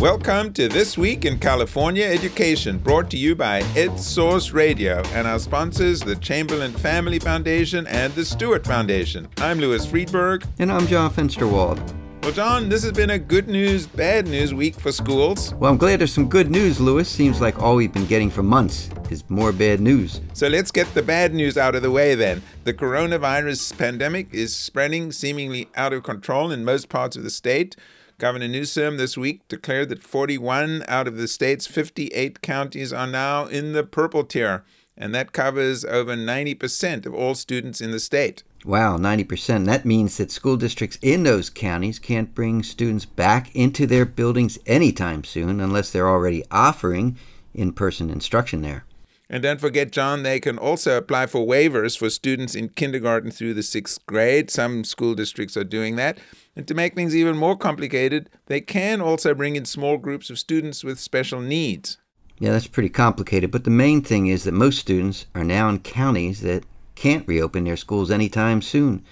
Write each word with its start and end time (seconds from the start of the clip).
Welcome 0.00 0.54
to 0.54 0.66
This 0.66 0.96
Week 0.96 1.26
in 1.26 1.38
California 1.38 2.06
Education, 2.06 2.78
brought 2.78 3.10
to 3.10 3.18
you 3.18 3.34
by 3.34 3.60
EdSource 3.74 4.54
Radio 4.54 5.02
and 5.08 5.26
our 5.26 5.38
sponsors, 5.38 6.00
the 6.00 6.16
Chamberlain 6.16 6.72
Family 6.72 7.18
Foundation 7.18 7.86
and 7.86 8.10
the 8.14 8.24
Stuart 8.24 8.66
Foundation. 8.66 9.28
I'm 9.36 9.60
Louis 9.60 9.86
Freedberg. 9.86 10.46
And 10.58 10.72
I'm 10.72 10.86
John 10.86 11.10
Fensterwald. 11.10 11.78
Well, 12.22 12.32
John, 12.32 12.70
this 12.70 12.82
has 12.82 12.92
been 12.92 13.10
a 13.10 13.18
good 13.18 13.48
news, 13.48 13.86
bad 13.86 14.26
news 14.26 14.54
week 14.54 14.80
for 14.80 14.90
schools. 14.90 15.52
Well, 15.56 15.70
I'm 15.70 15.76
glad 15.76 16.00
there's 16.00 16.14
some 16.14 16.30
good 16.30 16.50
news, 16.50 16.80
Louis. 16.80 17.06
Seems 17.06 17.42
like 17.42 17.58
all 17.58 17.76
we've 17.76 17.92
been 17.92 18.06
getting 18.06 18.30
for 18.30 18.42
months 18.42 18.88
is 19.10 19.28
more 19.28 19.52
bad 19.52 19.82
news. 19.82 20.22
So 20.32 20.48
let's 20.48 20.70
get 20.70 20.92
the 20.94 21.02
bad 21.02 21.34
news 21.34 21.58
out 21.58 21.74
of 21.74 21.82
the 21.82 21.90
way 21.90 22.14
then. 22.14 22.40
The 22.64 22.72
coronavirus 22.72 23.76
pandemic 23.76 24.32
is 24.32 24.56
spreading 24.56 25.12
seemingly 25.12 25.68
out 25.76 25.92
of 25.92 26.04
control 26.04 26.50
in 26.52 26.64
most 26.64 26.88
parts 26.88 27.16
of 27.16 27.22
the 27.22 27.28
state. 27.28 27.76
Governor 28.20 28.48
Newsom 28.48 28.98
this 28.98 29.16
week 29.16 29.48
declared 29.48 29.88
that 29.88 30.02
41 30.02 30.84
out 30.86 31.08
of 31.08 31.16
the 31.16 31.26
state's 31.26 31.66
58 31.66 32.42
counties 32.42 32.92
are 32.92 33.06
now 33.06 33.46
in 33.46 33.72
the 33.72 33.82
purple 33.82 34.24
tier, 34.24 34.62
and 34.94 35.14
that 35.14 35.32
covers 35.32 35.86
over 35.86 36.14
90% 36.14 37.06
of 37.06 37.14
all 37.14 37.34
students 37.34 37.80
in 37.80 37.92
the 37.92 37.98
state. 37.98 38.42
Wow, 38.62 38.98
90%. 38.98 39.64
That 39.64 39.86
means 39.86 40.18
that 40.18 40.30
school 40.30 40.58
districts 40.58 40.98
in 41.00 41.22
those 41.22 41.48
counties 41.48 41.98
can't 41.98 42.34
bring 42.34 42.62
students 42.62 43.06
back 43.06 43.56
into 43.56 43.86
their 43.86 44.04
buildings 44.04 44.58
anytime 44.66 45.24
soon 45.24 45.58
unless 45.58 45.90
they're 45.90 46.06
already 46.06 46.44
offering 46.50 47.16
in 47.54 47.72
person 47.72 48.10
instruction 48.10 48.60
there. 48.60 48.84
And 49.30 49.44
don't 49.44 49.60
forget, 49.60 49.92
John, 49.92 50.24
they 50.24 50.40
can 50.40 50.58
also 50.58 50.98
apply 50.98 51.26
for 51.26 51.46
waivers 51.46 51.96
for 51.96 52.10
students 52.10 52.56
in 52.56 52.70
kindergarten 52.70 53.30
through 53.30 53.54
the 53.54 53.62
sixth 53.62 54.04
grade. 54.04 54.50
Some 54.50 54.84
school 54.84 55.14
districts 55.14 55.56
are 55.56 55.64
doing 55.64 55.96
that. 55.96 56.18
And 56.56 56.66
to 56.66 56.74
make 56.74 56.94
things 56.94 57.14
even 57.14 57.36
more 57.36 57.56
complicated, 57.56 58.28
they 58.46 58.60
can 58.60 59.00
also 59.00 59.34
bring 59.34 59.56
in 59.56 59.64
small 59.64 59.96
groups 59.96 60.30
of 60.30 60.38
students 60.38 60.82
with 60.82 60.98
special 60.98 61.40
needs. 61.40 61.98
Yeah, 62.38 62.52
that's 62.52 62.66
pretty 62.66 62.88
complicated. 62.88 63.50
But 63.50 63.64
the 63.64 63.70
main 63.70 64.02
thing 64.02 64.26
is 64.26 64.44
that 64.44 64.52
most 64.52 64.78
students 64.78 65.26
are 65.34 65.44
now 65.44 65.68
in 65.68 65.80
counties 65.80 66.40
that 66.40 66.64
can't 66.94 67.28
reopen 67.28 67.64
their 67.64 67.76
schools 67.76 68.10
anytime 68.10 68.62
soon. 68.62 69.04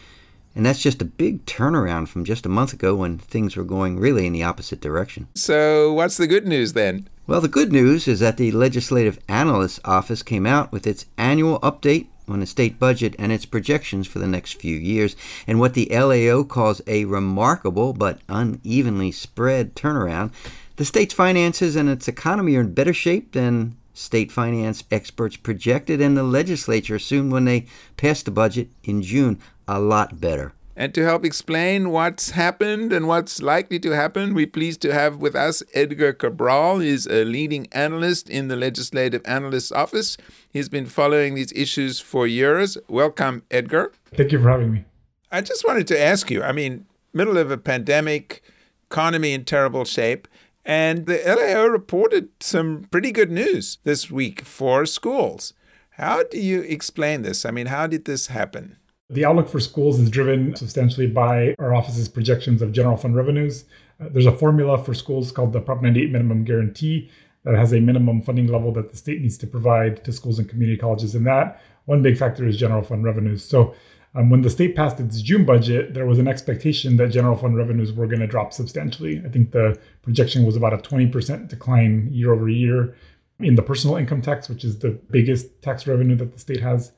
And 0.54 0.66
that's 0.66 0.82
just 0.82 1.00
a 1.00 1.04
big 1.04 1.46
turnaround 1.46 2.08
from 2.08 2.24
just 2.24 2.44
a 2.44 2.48
month 2.48 2.72
ago 2.72 2.96
when 2.96 3.18
things 3.18 3.54
were 3.54 3.64
going 3.64 4.00
really 4.00 4.26
in 4.26 4.32
the 4.32 4.42
opposite 4.42 4.80
direction. 4.80 5.28
So, 5.34 5.92
what's 5.92 6.16
the 6.16 6.26
good 6.26 6.48
news 6.48 6.72
then? 6.72 7.08
Well, 7.28 7.40
the 7.40 7.48
good 7.48 7.70
news 7.70 8.08
is 8.08 8.20
that 8.20 8.38
the 8.38 8.50
Legislative 8.50 9.18
Analyst's 9.28 9.78
Office 9.84 10.22
came 10.22 10.46
out 10.46 10.72
with 10.72 10.86
its 10.86 11.04
annual 11.16 11.60
update 11.60 12.08
on 12.28 12.40
the 12.40 12.46
state 12.46 12.78
budget 12.78 13.14
and 13.18 13.32
its 13.32 13.46
projections 13.46 14.06
for 14.06 14.18
the 14.18 14.26
next 14.26 14.54
few 14.54 14.76
years, 14.76 15.16
and 15.46 15.58
what 15.58 15.74
the 15.74 15.88
LAO 15.90 16.44
calls 16.44 16.80
a 16.86 17.04
remarkable 17.04 17.92
but 17.92 18.20
unevenly 18.28 19.12
spread 19.12 19.74
turnaround. 19.74 20.32
The 20.76 20.84
state's 20.84 21.14
finances 21.14 21.76
and 21.76 21.88
its 21.88 22.08
economy 22.08 22.56
are 22.56 22.60
in 22.60 22.74
better 22.74 22.92
shape 22.92 23.32
than 23.32 23.76
state 23.94 24.30
finance 24.30 24.84
experts 24.90 25.36
projected, 25.36 26.00
and 26.00 26.16
the 26.16 26.22
legislature 26.22 26.94
assumed 26.94 27.32
when 27.32 27.44
they 27.44 27.66
passed 27.96 28.26
the 28.26 28.30
budget 28.30 28.68
in 28.84 29.02
June 29.02 29.40
a 29.66 29.80
lot 29.80 30.20
better. 30.20 30.52
And 30.78 30.94
to 30.94 31.02
help 31.02 31.24
explain 31.24 31.90
what's 31.90 32.30
happened 32.30 32.92
and 32.92 33.08
what's 33.08 33.42
likely 33.42 33.80
to 33.80 33.90
happen, 33.90 34.32
we're 34.32 34.46
pleased 34.46 34.80
to 34.82 34.94
have 34.94 35.16
with 35.16 35.34
us 35.34 35.60
Edgar 35.74 36.12
Cabral. 36.12 36.78
He's 36.78 37.04
a 37.08 37.24
leading 37.24 37.66
analyst 37.72 38.30
in 38.30 38.46
the 38.46 38.54
Legislative 38.54 39.20
Analyst's 39.24 39.72
Office. 39.72 40.16
He's 40.48 40.68
been 40.68 40.86
following 40.86 41.34
these 41.34 41.50
issues 41.50 41.98
for 41.98 42.28
years. 42.28 42.78
Welcome, 42.86 43.42
Edgar. 43.50 43.90
Thank 44.14 44.30
you 44.30 44.40
for 44.40 44.50
having 44.50 44.70
me. 44.70 44.84
I 45.32 45.40
just 45.40 45.66
wanted 45.66 45.88
to 45.88 46.00
ask 46.00 46.30
you 46.30 46.44
I 46.44 46.52
mean, 46.52 46.86
middle 47.12 47.38
of 47.38 47.50
a 47.50 47.58
pandemic, 47.58 48.44
economy 48.88 49.32
in 49.32 49.44
terrible 49.44 49.84
shape, 49.84 50.28
and 50.64 51.06
the 51.06 51.20
LAO 51.26 51.66
reported 51.66 52.28
some 52.38 52.86
pretty 52.92 53.10
good 53.10 53.32
news 53.32 53.78
this 53.82 54.12
week 54.12 54.42
for 54.42 54.86
schools. 54.86 55.54
How 55.98 56.22
do 56.22 56.38
you 56.38 56.60
explain 56.60 57.22
this? 57.22 57.44
I 57.44 57.50
mean, 57.50 57.66
how 57.66 57.88
did 57.88 58.04
this 58.04 58.28
happen? 58.28 58.76
The 59.10 59.24
outlook 59.24 59.48
for 59.48 59.58
schools 59.58 59.98
is 59.98 60.10
driven 60.10 60.54
substantially 60.54 61.06
by 61.06 61.54
our 61.58 61.74
office's 61.74 62.10
projections 62.10 62.60
of 62.60 62.72
general 62.72 62.98
fund 62.98 63.16
revenues. 63.16 63.64
Uh, 63.98 64.08
there's 64.10 64.26
a 64.26 64.32
formula 64.32 64.82
for 64.84 64.92
schools 64.92 65.32
called 65.32 65.54
the 65.54 65.62
Prop 65.62 65.80
98 65.80 66.12
Minimum 66.12 66.44
Guarantee 66.44 67.10
that 67.44 67.54
has 67.54 67.72
a 67.72 67.80
minimum 67.80 68.20
funding 68.20 68.48
level 68.48 68.70
that 68.72 68.90
the 68.90 68.96
state 68.98 69.22
needs 69.22 69.38
to 69.38 69.46
provide 69.46 70.04
to 70.04 70.12
schools 70.12 70.38
and 70.38 70.46
community 70.46 70.78
colleges. 70.78 71.14
And 71.14 71.26
that 71.26 71.58
one 71.86 72.02
big 72.02 72.18
factor 72.18 72.46
is 72.46 72.58
general 72.58 72.82
fund 72.82 73.02
revenues. 73.02 73.42
So 73.42 73.74
um, 74.14 74.28
when 74.28 74.42
the 74.42 74.50
state 74.50 74.76
passed 74.76 75.00
its 75.00 75.22
June 75.22 75.46
budget, 75.46 75.94
there 75.94 76.04
was 76.04 76.18
an 76.18 76.28
expectation 76.28 76.98
that 76.98 77.08
general 77.08 77.36
fund 77.36 77.56
revenues 77.56 77.94
were 77.94 78.06
going 78.06 78.20
to 78.20 78.26
drop 78.26 78.52
substantially. 78.52 79.22
I 79.24 79.30
think 79.30 79.52
the 79.52 79.80
projection 80.02 80.44
was 80.44 80.54
about 80.54 80.74
a 80.74 80.78
20% 80.78 81.48
decline 81.48 82.08
year 82.12 82.30
over 82.30 82.46
year 82.46 82.94
in 83.40 83.54
the 83.54 83.62
personal 83.62 83.96
income 83.96 84.20
tax, 84.20 84.50
which 84.50 84.64
is 84.64 84.80
the 84.80 84.90
biggest 84.90 85.62
tax 85.62 85.86
revenue 85.86 86.16
that 86.16 86.32
the 86.34 86.38
state 86.38 86.60
has. 86.60 86.92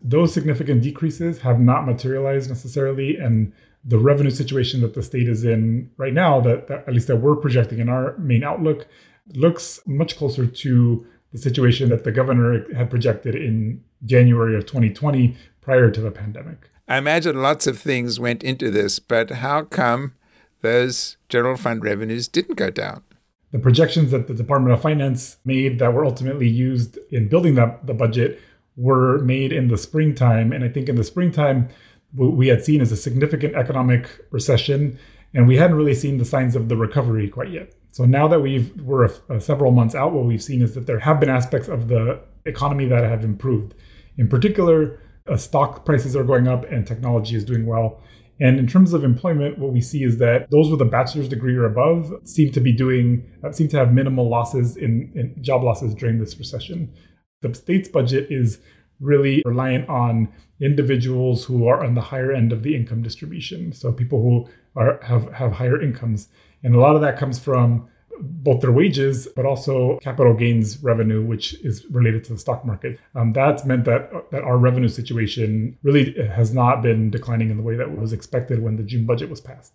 Those 0.00 0.32
significant 0.32 0.82
decreases 0.82 1.40
have 1.40 1.60
not 1.60 1.86
materialized 1.86 2.48
necessarily, 2.48 3.16
and 3.16 3.52
the 3.84 3.98
revenue 3.98 4.30
situation 4.30 4.80
that 4.82 4.94
the 4.94 5.02
state 5.02 5.28
is 5.28 5.44
in 5.44 5.90
right 5.96 6.12
now, 6.12 6.40
that, 6.40 6.68
that 6.68 6.86
at 6.86 6.94
least 6.94 7.08
that 7.08 7.16
we're 7.16 7.36
projecting 7.36 7.78
in 7.78 7.88
our 7.88 8.16
main 8.18 8.44
outlook, 8.44 8.86
looks 9.34 9.80
much 9.86 10.16
closer 10.16 10.46
to 10.46 11.06
the 11.32 11.38
situation 11.38 11.88
that 11.90 12.04
the 12.04 12.12
governor 12.12 12.64
had 12.74 12.90
projected 12.90 13.34
in 13.34 13.82
January 14.04 14.56
of 14.56 14.66
2020 14.66 15.36
prior 15.60 15.90
to 15.90 16.00
the 16.00 16.10
pandemic. 16.10 16.70
I 16.86 16.96
imagine 16.96 17.42
lots 17.42 17.66
of 17.66 17.78
things 17.78 18.18
went 18.18 18.42
into 18.42 18.70
this, 18.70 18.98
but 18.98 19.30
how 19.30 19.62
come 19.62 20.14
those 20.62 21.18
general 21.28 21.56
fund 21.56 21.84
revenues 21.84 22.28
didn't 22.28 22.56
go 22.56 22.70
down? 22.70 23.02
The 23.50 23.58
projections 23.58 24.10
that 24.10 24.26
the 24.26 24.34
Department 24.34 24.74
of 24.74 24.82
Finance 24.82 25.36
made 25.44 25.78
that 25.78 25.92
were 25.92 26.04
ultimately 26.04 26.48
used 26.48 26.98
in 27.10 27.28
building 27.28 27.54
that 27.56 27.86
the 27.86 27.94
budget 27.94 28.40
were 28.78 29.18
made 29.18 29.52
in 29.52 29.68
the 29.68 29.76
springtime. 29.76 30.52
And 30.52 30.64
I 30.64 30.68
think 30.68 30.88
in 30.88 30.94
the 30.94 31.04
springtime, 31.04 31.68
what 32.14 32.32
we 32.32 32.46
had 32.48 32.64
seen 32.64 32.80
is 32.80 32.92
a 32.92 32.96
significant 32.96 33.54
economic 33.54 34.08
recession, 34.30 34.98
and 35.34 35.46
we 35.46 35.56
hadn't 35.56 35.76
really 35.76 35.94
seen 35.94 36.16
the 36.16 36.24
signs 36.24 36.56
of 36.56 36.68
the 36.68 36.76
recovery 36.76 37.28
quite 37.28 37.50
yet. 37.50 37.74
So 37.90 38.04
now 38.04 38.28
that 38.28 38.40
we've 38.40 38.74
we're 38.80 39.06
a, 39.06 39.36
a 39.36 39.40
several 39.40 39.72
months 39.72 39.94
out, 39.94 40.12
what 40.12 40.24
we've 40.24 40.42
seen 40.42 40.62
is 40.62 40.74
that 40.74 40.86
there 40.86 41.00
have 41.00 41.18
been 41.20 41.28
aspects 41.28 41.68
of 41.68 41.88
the 41.88 42.20
economy 42.46 42.86
that 42.86 43.02
have 43.02 43.24
improved. 43.24 43.74
In 44.16 44.28
particular, 44.28 45.00
uh, 45.28 45.36
stock 45.36 45.84
prices 45.84 46.14
are 46.14 46.24
going 46.24 46.48
up 46.48 46.64
and 46.70 46.86
technology 46.86 47.34
is 47.36 47.44
doing 47.44 47.66
well. 47.66 48.00
And 48.40 48.58
in 48.58 48.68
terms 48.68 48.92
of 48.92 49.02
employment, 49.02 49.58
what 49.58 49.72
we 49.72 49.80
see 49.80 50.04
is 50.04 50.18
that 50.18 50.48
those 50.50 50.70
with 50.70 50.80
a 50.80 50.84
bachelor's 50.84 51.28
degree 51.28 51.56
or 51.56 51.64
above 51.64 52.12
seem 52.22 52.52
to 52.52 52.60
be 52.60 52.72
doing, 52.72 53.28
uh, 53.42 53.50
seem 53.50 53.68
to 53.68 53.76
have 53.76 53.92
minimal 53.92 54.28
losses 54.28 54.76
in, 54.76 55.10
in 55.16 55.42
job 55.42 55.64
losses 55.64 55.92
during 55.94 56.20
this 56.20 56.38
recession. 56.38 56.94
The 57.40 57.54
state's 57.54 57.88
budget 57.88 58.26
is 58.30 58.58
really 59.00 59.42
reliant 59.44 59.88
on 59.88 60.28
individuals 60.60 61.44
who 61.44 61.68
are 61.68 61.84
on 61.84 61.94
the 61.94 62.00
higher 62.00 62.32
end 62.32 62.52
of 62.52 62.64
the 62.64 62.74
income 62.74 63.02
distribution. 63.02 63.72
So 63.72 63.92
people 63.92 64.20
who 64.22 64.48
are 64.74 65.00
have, 65.04 65.32
have 65.34 65.52
higher 65.52 65.80
incomes. 65.80 66.28
And 66.64 66.74
a 66.74 66.80
lot 66.80 66.96
of 66.96 67.02
that 67.02 67.16
comes 67.16 67.38
from 67.38 67.88
both 68.20 68.60
their 68.60 68.72
wages, 68.72 69.28
but 69.36 69.46
also 69.46 69.98
capital 69.98 70.34
gains 70.34 70.82
revenue, 70.82 71.24
which 71.24 71.54
is 71.64 71.86
related 71.90 72.24
to 72.24 72.32
the 72.32 72.38
stock 72.38 72.64
market. 72.64 72.98
Um, 73.14 73.32
that's 73.32 73.64
meant 73.64 73.84
that 73.84 74.32
that 74.32 74.42
our 74.42 74.58
revenue 74.58 74.88
situation 74.88 75.78
really 75.84 76.14
has 76.20 76.52
not 76.52 76.82
been 76.82 77.10
declining 77.10 77.50
in 77.50 77.56
the 77.56 77.62
way 77.62 77.76
that 77.76 77.96
was 77.96 78.12
expected 78.12 78.60
when 78.60 78.74
the 78.74 78.82
June 78.82 79.06
budget 79.06 79.30
was 79.30 79.40
passed 79.40 79.74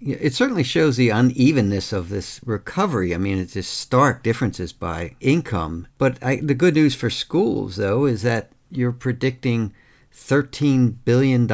it 0.00 0.34
certainly 0.34 0.62
shows 0.62 0.96
the 0.96 1.10
unevenness 1.10 1.92
of 1.92 2.08
this 2.08 2.40
recovery. 2.44 3.14
I 3.14 3.18
mean, 3.18 3.38
it's 3.38 3.54
just 3.54 3.72
stark 3.74 4.22
differences 4.22 4.72
by 4.72 5.16
income. 5.20 5.86
But 5.98 6.22
I, 6.22 6.36
the 6.36 6.54
good 6.54 6.74
news 6.74 6.94
for 6.94 7.10
schools, 7.10 7.76
though, 7.76 8.04
is 8.04 8.22
that 8.22 8.52
you're 8.70 8.92
predicting 8.92 9.72
$13 10.12 10.96
billion 11.04 11.50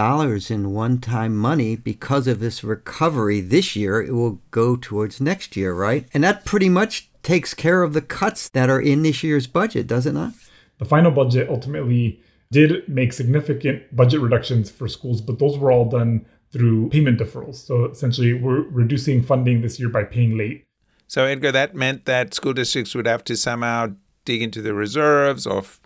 in 0.51 0.73
one 0.73 0.99
time 0.99 1.37
money 1.37 1.77
because 1.77 2.27
of 2.27 2.41
this 2.41 2.65
recovery 2.65 3.41
this 3.41 3.77
year. 3.77 4.03
It 4.03 4.13
will 4.13 4.41
go 4.51 4.77
towards 4.77 5.21
next 5.21 5.57
year, 5.57 5.75
right? 5.75 6.09
And 6.15 6.25
that 6.25 6.45
pretty 6.45 6.69
much 6.69 7.11
takes 7.23 7.55
care 7.55 7.83
of 7.83 7.93
the 7.93 8.03
cuts 8.03 8.49
that 8.51 8.71
are 8.71 8.81
in 8.81 9.03
this 9.03 9.23
year's 9.23 9.47
budget, 9.47 9.87
does 9.87 10.07
it 10.07 10.13
not? 10.13 10.33
The 10.79 10.85
final 10.85 11.11
budget 11.11 11.49
ultimately 11.49 12.21
did 12.51 12.89
make 12.89 13.13
significant 13.13 13.95
budget 13.95 14.21
reductions 14.21 14.71
for 14.71 14.89
schools, 14.89 15.21
but 15.21 15.39
those 15.39 15.59
were 15.59 15.73
all 15.73 15.89
done 15.89 16.27
through 16.55 16.89
payment 16.91 17.19
deferrals. 17.19 17.57
So 17.57 17.87
essentially, 17.87 18.33
we're 18.33 18.61
reducing 18.61 19.23
funding 19.23 19.61
this 19.61 19.81
year 19.81 19.89
by 19.89 20.05
paying 20.05 20.39
late. 20.39 20.65
So, 21.09 21.25
Edgar, 21.25 21.51
that 21.51 21.75
meant 21.75 22.05
that 22.05 22.33
school 22.33 22.53
districts 22.53 22.95
would 22.95 23.07
have 23.07 23.25
to 23.25 23.37
somehow 23.37 23.97
dig 24.25 24.41
into 24.41 24.63
the 24.63 24.73
reserves 24.73 25.47
or 25.47 25.59
f- 25.59 25.81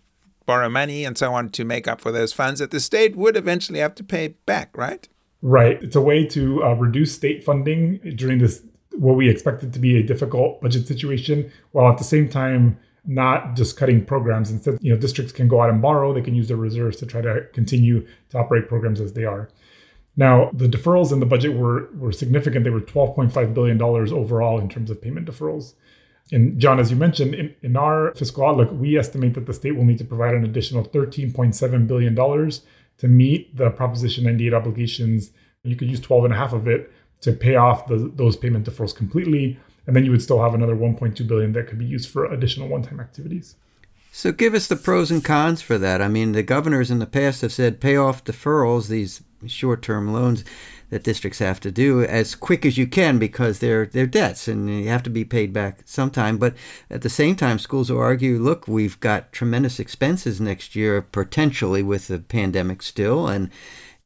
borrow 0.45 0.69
money 0.69 1.05
and 1.05 1.17
so 1.17 1.33
on 1.33 1.49
to 1.51 1.65
make 1.65 1.89
up 1.89 2.03
for 2.03 2.13
those 2.13 2.35
funds 2.35 2.61
that 2.61 2.71
the 2.71 2.81
state 2.81 3.17
would 3.17 3.37
eventually 3.37 3.79
have 3.79 3.95
to 3.95 4.05
pay 4.05 4.29
back, 4.45 4.77
right? 4.77 5.09
Right. 5.41 5.83
It's 5.83 5.97
a 5.97 6.03
way 6.03 6.27
to 6.27 6.63
uh, 6.63 6.75
reduce 6.75 7.15
state 7.15 7.45
funding 7.45 7.99
during 8.17 8.39
this, 8.39 8.63
what 8.93 9.17
we 9.17 9.29
expected 9.31 9.73
to 9.73 9.79
be 9.79 9.99
a 9.99 10.03
difficult 10.03 10.61
budget 10.61 10.87
situation, 10.87 11.51
while 11.73 11.91
at 11.91 11.97
the 11.97 12.05
same 12.05 12.29
time, 12.29 12.79
not 13.07 13.57
just 13.57 13.79
cutting 13.79 14.05
programs. 14.05 14.51
Instead, 14.51 14.79
you 14.83 14.93
know, 14.93 15.01
districts 15.01 15.33
can 15.33 15.49
go 15.49 15.63
out 15.63 15.71
and 15.71 15.81
borrow. 15.81 16.13
They 16.13 16.21
can 16.21 16.35
use 16.35 16.49
their 16.49 16.59
reserves 16.59 16.99
to 16.99 17.07
try 17.07 17.23
to 17.23 17.47
continue 17.55 18.07
to 18.31 18.39
operate 18.39 18.69
programs 18.69 19.01
as 19.01 19.15
they 19.15 19.25
are. 19.25 19.49
Now, 20.19 20.51
the 20.53 20.67
deferrals 20.67 21.13
in 21.13 21.21
the 21.21 21.27
budget 21.27 21.55
were, 21.55 21.89
were 21.95 22.11
significant. 22.11 22.65
They 22.65 22.71
were 22.71 22.81
$12.5 22.81 23.55
billion 23.55 23.81
overall 23.81 24.59
in 24.59 24.69
terms 24.69 24.91
of 24.91 25.01
payment 25.01 25.31
deferrals. 25.31 25.75
And 26.33 26.59
John, 26.59 26.81
as 26.81 26.91
you 26.91 26.97
mentioned, 26.97 27.37
in, 27.37 27.55
in 27.63 27.77
our 27.77 28.13
fiscal 28.17 28.45
outlook, 28.45 28.71
we 28.73 28.99
estimate 28.99 29.35
that 29.35 29.47
the 29.47 29.55
state 29.55 29.77
will 29.77 29.85
need 29.85 29.99
to 29.99 30.05
provide 30.05 30.35
an 30.35 30.45
additional 30.45 30.85
$13.7 30.85 31.87
billion 31.87 32.17
to 32.17 33.09
meet 33.09 33.57
the 33.57 33.71
Proposition 33.71 34.25
98 34.25 34.55
obligations. 34.55 35.31
You 35.63 35.77
could 35.77 35.89
use 35.89 36.01
12 36.01 36.25
and 36.25 36.35
a 36.35 36.37
half 36.37 36.53
of 36.53 36.67
it 36.67 36.93
to 37.21 37.31
pay 37.31 37.55
off 37.55 37.87
the, 37.87 38.11
those 38.13 38.37
payment 38.37 38.69
deferrals 38.69 38.95
completely. 38.95 39.57
And 39.87 39.95
then 39.95 40.05
you 40.05 40.11
would 40.11 40.21
still 40.21 40.43
have 40.43 40.53
another 40.53 40.75
1.2 40.75 41.29
billion 41.29 41.53
that 41.53 41.69
could 41.69 41.79
be 41.79 41.85
used 41.85 42.11
for 42.11 42.25
additional 42.25 42.67
one-time 42.67 42.99
activities. 42.99 43.55
So 44.19 44.33
give 44.33 44.53
us 44.53 44.67
the 44.67 44.75
pros 44.75 45.13
and 45.13 45.23
cons 45.23 45.63
for 45.63 45.79
that. 45.79 46.03
I 46.03 46.09
mean, 46.09 46.33
the 46.33 46.43
governors 46.43 46.91
in 46.91 46.99
the 46.99 47.07
past 47.07 47.41
have 47.43 47.53
said 47.53 47.81
pay 47.81 47.97
off 47.97 48.25
deferrals, 48.25 48.89
these 48.89 49.23
short-term 49.47 50.13
loans 50.13 50.45
that 50.91 51.05
districts 51.05 51.39
have 51.39 51.61
to 51.61 51.71
do 51.71 52.03
as 52.03 52.35
quick 52.35 52.67
as 52.67 52.77
you 52.77 52.89
can 52.89 53.21
because 53.21 53.61
they're 53.61 53.87
they're 53.87 54.09
debts 54.09 54.49
and 54.49 54.69
you 54.69 54.89
have 54.89 55.05
to 55.05 55.11
be 55.11 55.25
paid 55.25 55.53
back 55.53 55.83
sometime. 55.85 56.37
But 56.37 56.57
at 56.91 57.03
the 57.03 57.09
same 57.09 57.37
time, 57.37 57.61
schools 57.61 57.93
will 57.93 58.01
argue, 58.01 58.41
look, 58.41 58.67
we've 58.67 58.99
got 58.99 59.33
tremendous 59.33 59.79
expenses 59.79 60.41
next 60.41 60.75
year 60.75 61.01
potentially 61.01 61.85
with 61.85 62.09
the 62.09 62.19
pandemic 62.19 62.83
still, 62.83 63.29
and 63.29 63.51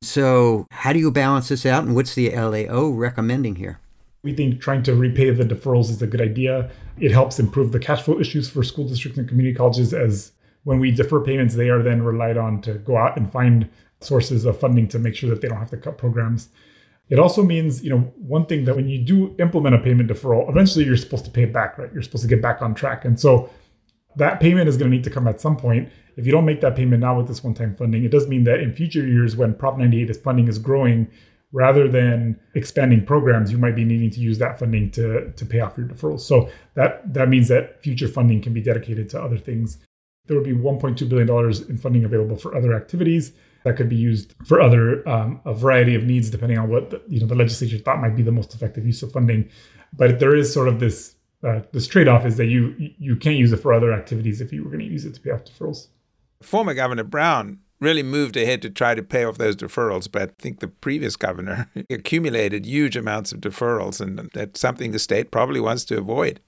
so 0.02 0.66
how 0.72 0.92
do 0.92 0.98
you 0.98 1.10
balance 1.10 1.48
this 1.48 1.64
out? 1.64 1.84
And 1.84 1.94
what's 1.94 2.14
the 2.14 2.36
LAO 2.36 2.90
recommending 2.90 3.56
here? 3.56 3.80
We 4.22 4.32
think 4.32 4.60
trying 4.60 4.84
to 4.84 4.94
repay 4.94 5.30
the 5.30 5.44
deferrals 5.44 5.90
is 5.90 6.00
a 6.00 6.06
good 6.06 6.20
idea. 6.20 6.70
It 6.98 7.10
helps 7.10 7.40
improve 7.40 7.72
the 7.72 7.80
cash 7.80 8.02
flow 8.02 8.20
issues 8.20 8.48
for 8.48 8.62
school 8.62 8.86
districts 8.86 9.18
and 9.18 9.28
community 9.28 9.56
colleges 9.56 9.92
as 9.92 10.32
when 10.64 10.78
we 10.78 10.92
defer 10.92 11.20
payments, 11.20 11.56
they 11.56 11.70
are 11.70 11.82
then 11.82 12.02
relied 12.02 12.36
on 12.36 12.60
to 12.62 12.74
go 12.74 12.96
out 12.96 13.16
and 13.16 13.30
find 13.30 13.68
sources 14.00 14.44
of 14.44 14.58
funding 14.60 14.86
to 14.88 14.98
make 14.98 15.16
sure 15.16 15.28
that 15.30 15.40
they 15.40 15.48
don't 15.48 15.58
have 15.58 15.70
to 15.70 15.76
cut 15.76 15.98
programs. 15.98 16.50
It 17.08 17.18
also 17.18 17.42
means, 17.42 17.82
you 17.82 17.90
know, 17.90 18.12
one 18.16 18.46
thing 18.46 18.64
that 18.64 18.76
when 18.76 18.88
you 18.88 18.98
do 18.98 19.34
implement 19.38 19.74
a 19.74 19.78
payment 19.78 20.08
deferral, 20.08 20.48
eventually 20.48 20.84
you're 20.84 20.96
supposed 20.96 21.24
to 21.24 21.30
pay 21.30 21.42
it 21.42 21.52
back, 21.52 21.76
right? 21.76 21.92
You're 21.92 22.02
supposed 22.02 22.22
to 22.22 22.28
get 22.28 22.40
back 22.40 22.62
on 22.62 22.74
track. 22.74 23.04
And 23.04 23.18
so 23.18 23.50
that 24.16 24.40
payment 24.40 24.68
is 24.68 24.76
going 24.76 24.90
to 24.90 24.96
need 24.96 25.04
to 25.04 25.10
come 25.10 25.26
at 25.26 25.40
some 25.40 25.56
point. 25.56 25.90
If 26.16 26.26
you 26.26 26.32
don't 26.32 26.44
make 26.44 26.60
that 26.60 26.76
payment 26.76 27.00
now 27.00 27.16
with 27.16 27.26
this 27.26 27.42
one-time 27.42 27.74
funding, 27.74 28.04
it 28.04 28.10
does 28.10 28.28
mean 28.28 28.44
that 28.44 28.60
in 28.60 28.72
future 28.72 29.06
years 29.06 29.36
when 29.36 29.54
Prop 29.54 29.78
98 29.78 30.14
funding 30.16 30.48
is 30.48 30.58
growing, 30.58 31.10
rather 31.52 31.86
than 31.86 32.40
expanding 32.54 33.04
programs, 33.04 33.52
you 33.52 33.58
might 33.58 33.76
be 33.76 33.84
needing 33.84 34.10
to 34.10 34.20
use 34.20 34.38
that 34.38 34.58
funding 34.58 34.90
to, 34.92 35.32
to 35.32 35.46
pay 35.46 35.60
off 35.60 35.76
your 35.76 35.86
deferrals. 35.86 36.20
So 36.20 36.50
that 36.74 37.12
that 37.14 37.28
means 37.28 37.48
that 37.48 37.82
future 37.82 38.08
funding 38.08 38.42
can 38.42 38.52
be 38.52 38.62
dedicated 38.62 39.08
to 39.10 39.22
other 39.22 39.38
things. 39.38 39.78
There 40.26 40.36
would 40.36 40.46
be 40.46 40.54
1.2 40.54 41.08
billion 41.08 41.26
dollars 41.26 41.60
in 41.60 41.78
funding 41.78 42.04
available 42.04 42.36
for 42.36 42.56
other 42.56 42.74
activities 42.74 43.32
that 43.64 43.76
could 43.76 43.88
be 43.88 43.96
used 43.96 44.34
for 44.46 44.60
other 44.60 45.06
um, 45.08 45.40
a 45.44 45.54
variety 45.54 45.94
of 45.94 46.04
needs 46.04 46.30
depending 46.30 46.58
on 46.58 46.68
what 46.68 46.90
the, 46.90 47.02
you 47.08 47.20
know 47.20 47.26
the 47.26 47.34
legislature 47.34 47.78
thought 47.78 48.00
might 48.00 48.16
be 48.16 48.22
the 48.22 48.32
most 48.32 48.54
effective 48.54 48.84
use 48.84 49.02
of 49.02 49.12
funding 49.12 49.48
but 49.92 50.18
there 50.18 50.34
is 50.34 50.52
sort 50.52 50.68
of 50.68 50.80
this 50.80 51.14
uh, 51.46 51.60
this 51.72 51.86
trade-off 51.86 52.24
is 52.24 52.36
that 52.36 52.46
you 52.46 52.74
you 52.78 53.16
can't 53.16 53.36
use 53.36 53.52
it 53.52 53.58
for 53.58 53.72
other 53.72 53.92
activities 53.92 54.40
if 54.40 54.52
you 54.52 54.62
were 54.62 54.70
going 54.70 54.80
to 54.80 54.86
use 54.90 55.04
it 55.04 55.14
to 55.14 55.20
pay 55.20 55.30
off 55.30 55.44
deferrals 55.44 55.88
former 56.40 56.74
governor 56.74 57.04
brown 57.04 57.58
really 57.82 58.02
moved 58.02 58.36
ahead 58.36 58.62
to 58.62 58.70
try 58.70 58.94
to 58.94 59.02
pay 59.02 59.24
off 59.24 59.38
those 59.38 59.56
deferrals 59.56 60.10
but 60.10 60.22
i 60.22 60.32
think 60.38 60.60
the 60.60 60.68
previous 60.68 61.16
governor 61.16 61.70
accumulated 61.90 62.64
huge 62.64 62.96
amounts 62.96 63.32
of 63.32 63.40
deferrals 63.40 64.00
and 64.00 64.30
that's 64.32 64.60
something 64.60 64.92
the 64.92 64.98
state 64.98 65.30
probably 65.30 65.60
wants 65.60 65.84
to 65.84 65.98
avoid 65.98 66.40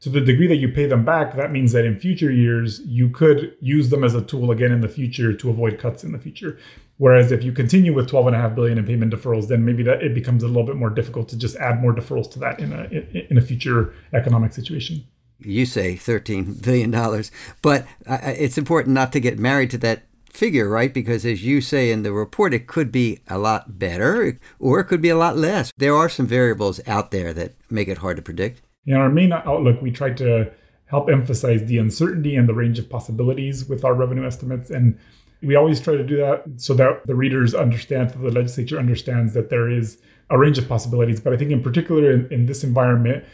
to 0.00 0.08
the 0.08 0.20
degree 0.20 0.46
that 0.46 0.56
you 0.56 0.68
pay 0.68 0.86
them 0.86 1.04
back, 1.04 1.36
that 1.36 1.52
means 1.52 1.72
that 1.72 1.84
in 1.84 1.98
future 1.98 2.30
years, 2.30 2.80
you 2.86 3.10
could 3.10 3.54
use 3.60 3.90
them 3.90 4.02
as 4.02 4.14
a 4.14 4.22
tool 4.22 4.50
again 4.50 4.72
in 4.72 4.80
the 4.80 4.88
future 4.88 5.34
to 5.34 5.50
avoid 5.50 5.78
cuts 5.78 6.02
in 6.02 6.12
the 6.12 6.18
future. 6.18 6.58
Whereas 6.96 7.32
if 7.32 7.42
you 7.42 7.52
continue 7.52 7.92
with 7.92 8.10
12.5 8.10 8.54
billion 8.54 8.78
in 8.78 8.86
payment 8.86 9.12
deferrals, 9.12 9.48
then 9.48 9.64
maybe 9.64 9.82
that 9.82 10.02
it 10.02 10.14
becomes 10.14 10.42
a 10.42 10.46
little 10.46 10.64
bit 10.64 10.76
more 10.76 10.90
difficult 10.90 11.28
to 11.30 11.38
just 11.38 11.56
add 11.56 11.82
more 11.82 11.94
deferrals 11.94 12.30
to 12.32 12.38
that 12.38 12.60
in 12.60 12.72
a 12.72 12.84
in 13.30 13.38
a 13.38 13.42
future 13.42 13.94
economic 14.12 14.52
situation. 14.52 15.04
You 15.38 15.64
say 15.64 15.96
13 15.96 16.60
billion 16.62 16.90
dollars, 16.90 17.30
but 17.62 17.86
uh, 18.06 18.18
it's 18.22 18.58
important 18.58 18.94
not 18.94 19.12
to 19.12 19.20
get 19.20 19.38
married 19.38 19.70
to 19.70 19.78
that 19.78 20.02
figure, 20.32 20.68
right? 20.68 20.92
Because 20.92 21.24
as 21.24 21.44
you 21.44 21.60
say 21.60 21.90
in 21.90 22.02
the 22.02 22.12
report, 22.12 22.54
it 22.54 22.66
could 22.66 22.90
be 22.90 23.20
a 23.28 23.38
lot 23.38 23.78
better 23.78 24.38
or 24.58 24.80
it 24.80 24.84
could 24.84 25.02
be 25.02 25.08
a 25.08 25.16
lot 25.16 25.36
less. 25.36 25.72
There 25.76 25.94
are 25.94 26.08
some 26.08 26.26
variables 26.26 26.80
out 26.86 27.10
there 27.10 27.32
that 27.34 27.54
make 27.70 27.88
it 27.88 27.98
hard 27.98 28.16
to 28.16 28.22
predict. 28.22 28.62
In 28.86 28.94
our 28.94 29.08
main 29.08 29.32
outlook, 29.32 29.82
we 29.82 29.90
tried 29.90 30.16
to 30.18 30.50
help 30.86 31.08
emphasize 31.08 31.64
the 31.66 31.78
uncertainty 31.78 32.34
and 32.34 32.48
the 32.48 32.54
range 32.54 32.78
of 32.78 32.88
possibilities 32.88 33.68
with 33.68 33.84
our 33.84 33.94
revenue 33.94 34.26
estimates. 34.26 34.70
And 34.70 34.98
we 35.42 35.54
always 35.54 35.80
try 35.80 35.96
to 35.96 36.04
do 36.04 36.16
that 36.16 36.44
so 36.56 36.74
that 36.74 37.06
the 37.06 37.14
readers 37.14 37.54
understand, 37.54 38.10
so 38.10 38.18
the 38.18 38.30
legislature 38.30 38.78
understands 38.78 39.32
that 39.34 39.50
there 39.50 39.70
is 39.70 39.98
a 40.30 40.38
range 40.38 40.58
of 40.58 40.68
possibilities. 40.68 41.20
But 41.20 41.32
I 41.32 41.36
think, 41.36 41.50
in 41.50 41.62
particular, 41.62 42.10
in, 42.10 42.28
in 42.32 42.46
this 42.46 42.64
environment, 42.64 43.24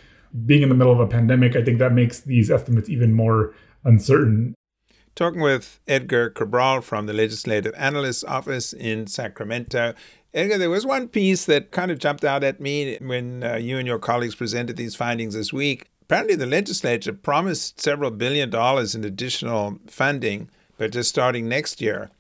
being 0.45 0.63
in 0.63 0.69
the 0.69 0.75
middle 0.75 0.93
of 0.93 1.01
a 1.01 1.07
pandemic, 1.07 1.57
I 1.57 1.63
think 1.63 1.79
that 1.79 1.93
makes 1.93 2.21
these 2.21 2.51
estimates 2.51 2.89
even 2.89 3.13
more 3.15 3.55
uncertain. 3.85 4.55
Talking 5.17 5.41
with 5.41 5.81
Edgar 5.89 6.29
Cabral 6.29 6.83
from 6.83 7.07
the 7.07 7.15
Legislative 7.15 7.73
Analyst's 7.75 8.23
Office 8.23 8.75
in 8.75 9.07
Sacramento. 9.07 9.95
Edgar, 10.35 10.59
there 10.59 10.69
was 10.69 10.85
one 10.85 11.09
piece 11.09 11.47
that 11.47 11.71
kind 11.71 11.91
of 11.91 11.99
jumped 11.99 12.23
out 12.23 12.45
at 12.45 12.61
me 12.61 12.99
when 13.01 13.43
uh, 13.43 13.55
you 13.55 13.79
and 13.79 13.87
your 13.87 13.99
colleagues 13.99 14.35
presented 14.35 14.77
these 14.77 14.95
findings 14.95 15.33
this 15.33 15.55
week. 15.55 15.89
Apparently, 16.03 16.35
the 16.35 16.45
legislature 16.45 17.15
promised 17.15 17.81
several 17.81 18.11
billion 18.11 18.51
dollars 18.51 18.95
in 18.95 19.05
additional 19.05 19.79
funding, 19.87 20.51
but 20.77 20.93
just 20.93 21.09
starting 21.09 21.49
next 21.49 21.81
year. 21.81 22.11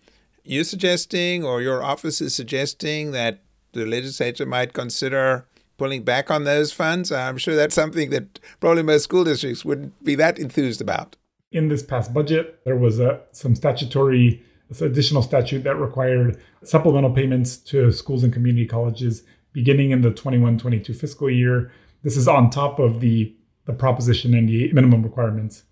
You're 0.43 0.65
suggesting, 0.65 1.45
or 1.45 1.61
your 1.61 1.83
office 1.85 2.23
is 2.23 2.35
suggesting, 2.35 3.11
that 3.11 3.41
the 3.73 3.85
legislature 3.85 4.47
might 4.47 4.73
consider 4.73 5.47
pulling 5.77 6.03
back 6.03 6.31
on 6.31 6.45
those 6.45 6.73
funds. 6.73 7.13
I'm 7.13 7.37
sure 7.37 7.57
that's 7.57 7.75
something 7.75 8.09
that 8.09 8.41
probably 8.59 8.85
most 8.85 9.03
school 9.03 9.25
districts 9.25 9.67
wouldn't 9.67 10.03
be 10.03 10.15
that 10.15 10.39
enthused 10.39 10.81
about. 10.81 11.17
In 11.53 11.69
this 11.69 11.83
past 11.83 12.13
budget, 12.13 12.61
there 12.65 12.77
was 12.77 12.99
a, 12.99 13.21
some 13.33 13.55
statutory 13.55 14.43
additional 14.81 15.23
statute 15.23 15.63
that 15.63 15.77
required 15.77 16.43
supplemental 16.65 17.13
payments 17.13 17.57
to 17.57 17.93
schools 17.93 18.25
and 18.25 18.33
community 18.33 18.67
colleges 18.67 19.23
beginning 19.53 19.91
in 19.91 20.03
the 20.03 20.11
21-22 20.11 20.95
fiscal 20.95 21.31
year. 21.31 21.73
This 22.03 22.17
is 22.17 22.29
on 22.29 22.51
top 22.51 22.79
of 22.79 23.01
the, 23.01 23.35
the 23.65 23.73
Proposition 23.73 24.33
98 24.33 24.75
minimum 24.75 25.03
requirements. 25.03 25.63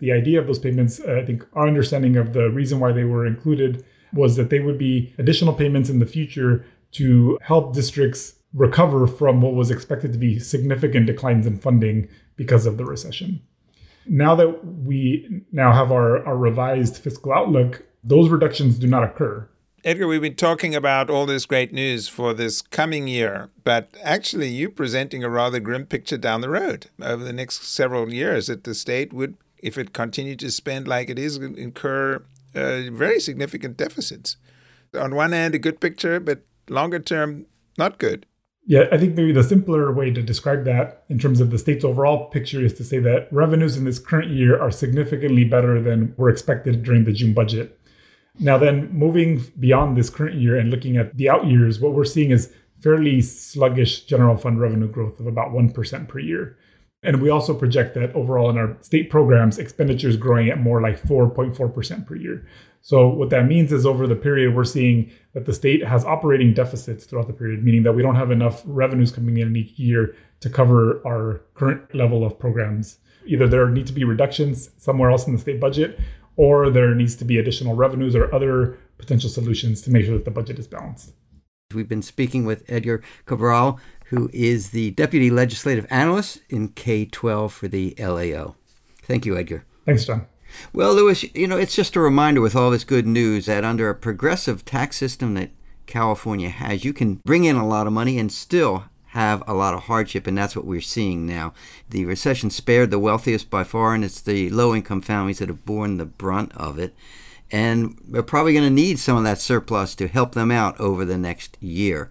The 0.00 0.12
idea 0.12 0.40
of 0.40 0.46
those 0.46 0.58
payments, 0.58 1.00
uh, 1.00 1.20
I 1.22 1.24
think 1.24 1.46
our 1.52 1.68
understanding 1.68 2.16
of 2.16 2.32
the 2.32 2.50
reason 2.50 2.80
why 2.80 2.90
they 2.92 3.04
were 3.04 3.26
included 3.26 3.84
was 4.12 4.36
that 4.36 4.50
they 4.50 4.60
would 4.60 4.78
be 4.78 5.14
additional 5.18 5.54
payments 5.54 5.88
in 5.88 5.98
the 5.98 6.06
future 6.06 6.64
to 6.92 7.38
help 7.42 7.74
districts 7.74 8.34
recover 8.52 9.06
from 9.06 9.40
what 9.40 9.54
was 9.54 9.70
expected 9.70 10.12
to 10.12 10.18
be 10.18 10.38
significant 10.38 11.06
declines 11.06 11.46
in 11.46 11.58
funding 11.58 12.08
because 12.36 12.66
of 12.66 12.76
the 12.76 12.84
recession. 12.84 13.40
Now 14.06 14.34
that 14.34 14.64
we 14.64 15.42
now 15.52 15.72
have 15.72 15.90
our, 15.92 16.24
our 16.26 16.36
revised 16.36 16.96
fiscal 16.96 17.32
outlook, 17.32 17.84
those 18.02 18.28
reductions 18.28 18.78
do 18.78 18.86
not 18.86 19.04
occur. 19.04 19.48
Edgar, 19.84 20.06
we've 20.06 20.22
been 20.22 20.36
talking 20.36 20.76
about 20.76 21.10
all 21.10 21.26
this 21.26 21.44
great 21.44 21.72
news 21.72 22.06
for 22.06 22.32
this 22.32 22.62
coming 22.62 23.08
year, 23.08 23.50
but 23.64 23.90
actually, 24.00 24.48
you're 24.48 24.70
presenting 24.70 25.24
a 25.24 25.28
rather 25.28 25.58
grim 25.58 25.86
picture 25.86 26.16
down 26.16 26.40
the 26.40 26.48
road 26.48 26.86
over 27.00 27.24
the 27.24 27.32
next 27.32 27.64
several 27.64 28.12
years 28.12 28.46
that 28.46 28.62
the 28.62 28.74
state 28.74 29.12
would, 29.12 29.36
if 29.58 29.76
it 29.76 29.92
continued 29.92 30.38
to 30.38 30.52
spend 30.52 30.86
like 30.86 31.10
it 31.10 31.18
is, 31.18 31.36
incur 31.36 32.22
uh, 32.54 32.82
very 32.92 33.18
significant 33.18 33.76
deficits. 33.76 34.36
On 34.94 35.16
one 35.16 35.32
hand, 35.32 35.56
a 35.56 35.58
good 35.58 35.80
picture, 35.80 36.20
but 36.20 36.42
longer 36.68 37.00
term, 37.00 37.46
not 37.76 37.98
good. 37.98 38.26
Yeah, 38.64 38.84
I 38.92 38.98
think 38.98 39.16
maybe 39.16 39.32
the 39.32 39.42
simpler 39.42 39.92
way 39.92 40.12
to 40.12 40.22
describe 40.22 40.64
that 40.64 41.04
in 41.08 41.18
terms 41.18 41.40
of 41.40 41.50
the 41.50 41.58
state's 41.58 41.84
overall 41.84 42.30
picture 42.30 42.60
is 42.60 42.72
to 42.74 42.84
say 42.84 43.00
that 43.00 43.26
revenues 43.32 43.76
in 43.76 43.84
this 43.84 43.98
current 43.98 44.30
year 44.30 44.60
are 44.60 44.70
significantly 44.70 45.44
better 45.44 45.80
than 45.80 46.14
were 46.16 46.28
expected 46.28 46.84
during 46.84 47.04
the 47.04 47.12
June 47.12 47.34
budget. 47.34 47.78
Now, 48.38 48.58
then, 48.58 48.90
moving 48.92 49.42
beyond 49.58 49.96
this 49.96 50.10
current 50.10 50.36
year 50.36 50.56
and 50.56 50.70
looking 50.70 50.96
at 50.96 51.16
the 51.16 51.28
out 51.28 51.46
years, 51.46 51.80
what 51.80 51.92
we're 51.92 52.04
seeing 52.04 52.30
is 52.30 52.52
fairly 52.80 53.20
sluggish 53.20 54.04
general 54.04 54.36
fund 54.36 54.60
revenue 54.60 54.88
growth 54.88 55.20
of 55.20 55.26
about 55.26 55.50
1% 55.50 56.08
per 56.08 56.18
year. 56.18 56.56
And 57.02 57.20
we 57.20 57.30
also 57.30 57.54
project 57.54 57.94
that 57.94 58.14
overall 58.14 58.48
in 58.48 58.58
our 58.58 58.76
state 58.80 59.10
programs, 59.10 59.58
expenditures 59.58 60.16
growing 60.16 60.48
at 60.48 60.60
more 60.60 60.80
like 60.80 61.02
4.4% 61.02 62.06
per 62.06 62.14
year. 62.14 62.46
So, 62.84 63.06
what 63.06 63.30
that 63.30 63.46
means 63.46 63.72
is 63.72 63.86
over 63.86 64.08
the 64.08 64.16
period, 64.16 64.56
we're 64.56 64.64
seeing 64.64 65.12
that 65.34 65.46
the 65.46 65.52
state 65.52 65.84
has 65.86 66.04
operating 66.04 66.52
deficits 66.52 67.04
throughout 67.04 67.28
the 67.28 67.32
period, 67.32 67.62
meaning 67.62 67.84
that 67.84 67.92
we 67.92 68.02
don't 68.02 68.16
have 68.16 68.32
enough 68.32 68.60
revenues 68.66 69.12
coming 69.12 69.36
in 69.36 69.54
each 69.54 69.78
year 69.78 70.16
to 70.40 70.50
cover 70.50 71.00
our 71.06 71.42
current 71.54 71.94
level 71.94 72.24
of 72.24 72.38
programs. 72.40 72.98
Either 73.24 73.46
there 73.46 73.68
need 73.68 73.86
to 73.86 73.92
be 73.92 74.02
reductions 74.02 74.70
somewhere 74.78 75.10
else 75.10 75.28
in 75.28 75.32
the 75.32 75.38
state 75.38 75.60
budget, 75.60 76.00
or 76.34 76.70
there 76.70 76.92
needs 76.92 77.14
to 77.16 77.24
be 77.24 77.38
additional 77.38 77.76
revenues 77.76 78.16
or 78.16 78.34
other 78.34 78.76
potential 78.98 79.30
solutions 79.30 79.80
to 79.82 79.90
make 79.90 80.04
sure 80.04 80.14
that 80.14 80.24
the 80.24 80.30
budget 80.32 80.58
is 80.58 80.66
balanced. 80.66 81.12
We've 81.72 81.88
been 81.88 82.02
speaking 82.02 82.44
with 82.44 82.64
Edgar 82.68 83.02
Cabral, 83.26 83.78
who 84.06 84.28
is 84.32 84.70
the 84.70 84.90
Deputy 84.90 85.30
Legislative 85.30 85.86
Analyst 85.88 86.42
in 86.50 86.68
K 86.68 87.04
12 87.04 87.52
for 87.52 87.68
the 87.68 87.94
LAO. 87.96 88.56
Thank 89.04 89.24
you, 89.24 89.36
Edgar. 89.36 89.64
Thanks, 89.86 90.04
John. 90.04 90.26
Well, 90.72 90.94
Louis, 90.94 91.30
you 91.34 91.46
know, 91.46 91.56
it's 91.56 91.76
just 91.76 91.96
a 91.96 92.00
reminder 92.00 92.40
with 92.40 92.56
all 92.56 92.70
this 92.70 92.84
good 92.84 93.06
news 93.06 93.46
that 93.46 93.64
under 93.64 93.88
a 93.88 93.94
progressive 93.94 94.64
tax 94.64 94.96
system 94.96 95.34
that 95.34 95.50
California 95.86 96.48
has. 96.48 96.84
You 96.84 96.92
can 96.92 97.16
bring 97.24 97.44
in 97.44 97.56
a 97.56 97.66
lot 97.66 97.86
of 97.86 97.92
money 97.92 98.18
and 98.18 98.32
still 98.32 98.84
have 99.08 99.42
a 99.46 99.52
lot 99.52 99.74
of 99.74 99.82
hardship, 99.82 100.26
and 100.26 100.38
that's 100.38 100.56
what 100.56 100.64
we're 100.64 100.80
seeing 100.80 101.26
now. 101.26 101.52
The 101.90 102.06
recession 102.06 102.48
spared 102.48 102.90
the 102.90 102.98
wealthiest 102.98 103.50
by 103.50 103.62
far, 103.64 103.94
and 103.94 104.02
it's 104.02 104.20
the 104.20 104.48
low 104.48 104.74
income 104.74 105.02
families 105.02 105.38
that 105.38 105.48
have 105.48 105.66
borne 105.66 105.98
the 105.98 106.06
brunt 106.06 106.52
of 106.56 106.78
it. 106.78 106.94
And 107.50 108.00
we're 108.08 108.22
probably 108.22 108.54
going 108.54 108.64
to 108.64 108.70
need 108.70 108.98
some 108.98 109.18
of 109.18 109.24
that 109.24 109.38
surplus 109.38 109.94
to 109.96 110.08
help 110.08 110.32
them 110.34 110.50
out 110.50 110.80
over 110.80 111.04
the 111.04 111.18
next 111.18 111.62
year. 111.62 112.10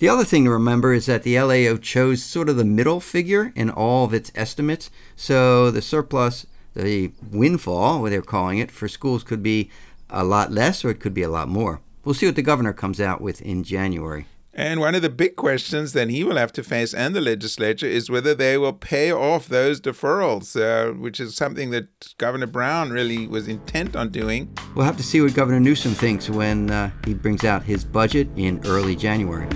The 0.00 0.08
other 0.08 0.24
thing 0.24 0.44
to 0.44 0.50
remember 0.50 0.92
is 0.92 1.06
that 1.06 1.22
the 1.22 1.40
LAO 1.40 1.76
chose 1.76 2.24
sort 2.24 2.48
of 2.48 2.56
the 2.56 2.64
middle 2.64 2.98
figure 2.98 3.52
in 3.54 3.70
all 3.70 4.04
of 4.04 4.12
its 4.12 4.32
estimates. 4.34 4.90
So 5.14 5.70
the 5.70 5.80
surplus, 5.80 6.44
the 6.74 7.12
windfall, 7.30 8.00
what 8.00 8.10
they're 8.10 8.22
calling 8.22 8.58
it, 8.58 8.70
for 8.70 8.88
schools 8.88 9.22
could 9.22 9.42
be 9.42 9.70
a 10.10 10.24
lot 10.24 10.52
less 10.52 10.84
or 10.84 10.90
it 10.90 11.00
could 11.00 11.14
be 11.14 11.22
a 11.22 11.28
lot 11.28 11.48
more. 11.48 11.80
We'll 12.04 12.14
see 12.14 12.26
what 12.26 12.36
the 12.36 12.42
governor 12.42 12.72
comes 12.72 13.00
out 13.00 13.20
with 13.20 13.40
in 13.42 13.62
January. 13.62 14.26
And 14.54 14.80
one 14.80 14.94
of 14.94 15.00
the 15.00 15.08
big 15.08 15.36
questions 15.36 15.94
that 15.94 16.10
he 16.10 16.24
will 16.24 16.36
have 16.36 16.52
to 16.52 16.62
face 16.62 16.92
and 16.92 17.16
the 17.16 17.22
legislature 17.22 17.86
is 17.86 18.10
whether 18.10 18.34
they 18.34 18.58
will 18.58 18.74
pay 18.74 19.10
off 19.10 19.48
those 19.48 19.80
deferrals, 19.80 20.60
uh, 20.60 20.92
which 20.92 21.20
is 21.20 21.34
something 21.34 21.70
that 21.70 22.14
Governor 22.18 22.46
Brown 22.46 22.90
really 22.90 23.26
was 23.26 23.48
intent 23.48 23.96
on 23.96 24.10
doing. 24.10 24.54
We'll 24.74 24.84
have 24.84 24.98
to 24.98 25.02
see 25.02 25.22
what 25.22 25.32
Governor 25.32 25.60
Newsom 25.60 25.92
thinks 25.92 26.28
when 26.28 26.70
uh, 26.70 26.90
he 27.06 27.14
brings 27.14 27.44
out 27.44 27.62
his 27.62 27.82
budget 27.82 28.28
in 28.36 28.60
early 28.66 28.94
January. 28.94 29.48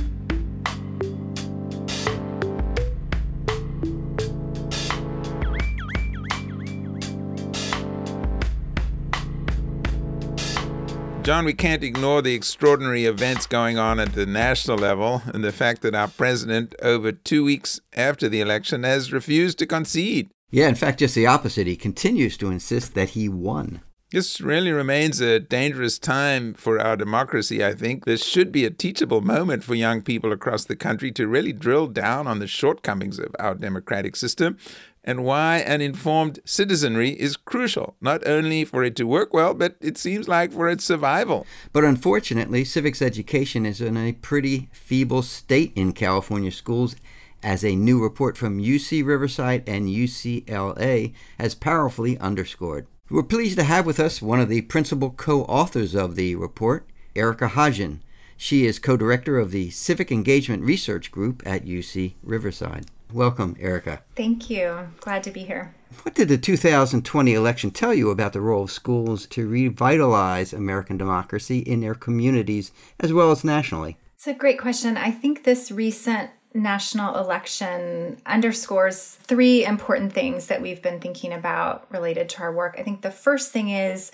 John, 11.26 11.45
we 11.45 11.54
can't 11.54 11.83
ignore 11.83 12.23
the 12.23 12.35
extraordinary 12.35 13.04
events 13.04 13.49
going 13.49 13.78
on 13.78 13.99
at 13.99 14.12
the 14.12 14.26
national 14.26 14.78
level 14.78 15.23
and 15.35 15.42
the 15.42 15.50
fact 15.50 15.83
that 15.83 15.92
our 15.92 16.06
president, 16.06 16.73
over 16.80 17.11
two 17.11 17.42
weeks 17.42 17.80
after 17.97 18.28
the 18.28 18.40
election, 18.40 18.85
has 18.85 19.12
refused 19.12 19.59
to 19.59 19.66
concede. 19.66 20.30
Yeah, 20.52 20.68
in 20.68 20.76
fact, 20.76 21.00
just 21.00 21.16
the 21.16 21.26
opposite. 21.26 21.66
He 21.66 21.75
continues 21.75 22.37
to 22.37 22.49
insist 22.52 22.95
that 22.95 23.11
he 23.11 23.28
won. 23.28 23.80
This 24.12 24.40
really 24.40 24.71
remains 24.71 25.21
a 25.21 25.40
dangerous 25.40 25.99
time 25.99 26.54
for 26.54 26.78
our 26.78 26.97
democracy, 26.97 27.64
I 27.64 27.75
think. 27.75 28.04
This 28.04 28.25
should 28.25 28.52
be 28.52 28.64
a 28.64 28.71
teachable 28.71 29.21
moment 29.21 29.64
for 29.64 29.75
young 29.75 30.02
people 30.02 30.30
across 30.30 30.64
the 30.64 30.76
country 30.76 31.11
to 31.11 31.26
really 31.26 31.52
drill 31.52 31.88
down 31.88 32.28
on 32.28 32.38
the 32.38 32.47
shortcomings 32.47 33.18
of 33.18 33.35
our 33.40 33.56
democratic 33.56 34.14
system 34.14 34.59
and 35.06 35.25
why 35.25 35.58
an 35.58 35.80
informed 35.80 36.40
citizenry 36.44 37.10
is 37.10 37.36
crucial, 37.36 37.94
not 38.00 38.26
only 38.26 38.64
for 38.64 38.82
it 38.82 38.96
to 38.96 39.04
work 39.04 39.32
well, 39.32 39.54
but 39.54 39.76
it 39.80 39.96
seems 39.96 40.26
like 40.26 40.52
for 40.52 40.68
its 40.68 40.84
survival. 40.84 41.46
But 41.72 41.84
unfortunately, 41.84 42.64
civics 42.64 43.00
education 43.00 43.64
is 43.64 43.80
in 43.80 43.96
a 43.96 44.12
pretty 44.12 44.68
feeble 44.72 45.22
state 45.22 45.72
in 45.76 45.92
California 45.92 46.50
schools, 46.50 46.96
as 47.42 47.64
a 47.64 47.76
new 47.76 48.02
report 48.02 48.36
from 48.36 48.60
UC 48.60 49.06
Riverside 49.06 49.62
and 49.68 49.88
UCLA 49.88 51.14
has 51.38 51.54
powerfully 51.54 52.18
underscored. 52.18 52.88
We're 53.08 53.22
pleased 53.22 53.56
to 53.58 53.64
have 53.64 53.86
with 53.86 54.00
us 54.00 54.20
one 54.20 54.40
of 54.40 54.48
the 54.48 54.62
principal 54.62 55.10
co 55.10 55.42
authors 55.42 55.94
of 55.94 56.16
the 56.16 56.34
report, 56.34 56.88
Erica 57.14 57.48
Hodgin. 57.48 58.02
She 58.36 58.66
is 58.66 58.80
co 58.80 58.96
director 58.96 59.38
of 59.38 59.52
the 59.52 59.70
Civic 59.70 60.10
Engagement 60.10 60.64
Research 60.64 61.12
Group 61.12 61.42
at 61.46 61.64
UC 61.64 62.14
Riverside. 62.25 62.86
Welcome, 63.12 63.56
Erica. 63.60 64.02
Thank 64.14 64.50
you. 64.50 64.88
Glad 65.00 65.22
to 65.25 65.30
be 65.30 65.44
here. 65.44 65.75
What 66.02 66.14
did 66.14 66.28
the 66.28 66.38
2020 66.38 67.32
election 67.32 67.70
tell 67.70 67.94
you 67.94 68.10
about 68.10 68.32
the 68.32 68.40
role 68.40 68.64
of 68.64 68.70
schools 68.70 69.26
to 69.28 69.48
revitalize 69.48 70.52
American 70.52 70.96
democracy 70.96 71.60
in 71.60 71.80
their 71.80 71.94
communities 71.94 72.72
as 73.00 73.12
well 73.12 73.30
as 73.30 73.44
nationally? 73.44 73.96
It's 74.14 74.26
a 74.26 74.34
great 74.34 74.58
question. 74.58 74.96
I 74.96 75.10
think 75.10 75.44
this 75.44 75.70
recent 75.70 76.30
national 76.52 77.16
election 77.18 78.20
underscores 78.26 79.14
three 79.22 79.64
important 79.64 80.12
things 80.12 80.46
that 80.46 80.62
we've 80.62 80.82
been 80.82 81.00
thinking 81.00 81.32
about 81.32 81.86
related 81.92 82.28
to 82.30 82.40
our 82.42 82.52
work. 82.52 82.76
I 82.78 82.82
think 82.82 83.02
the 83.02 83.10
first 83.10 83.52
thing 83.52 83.68
is 83.68 84.10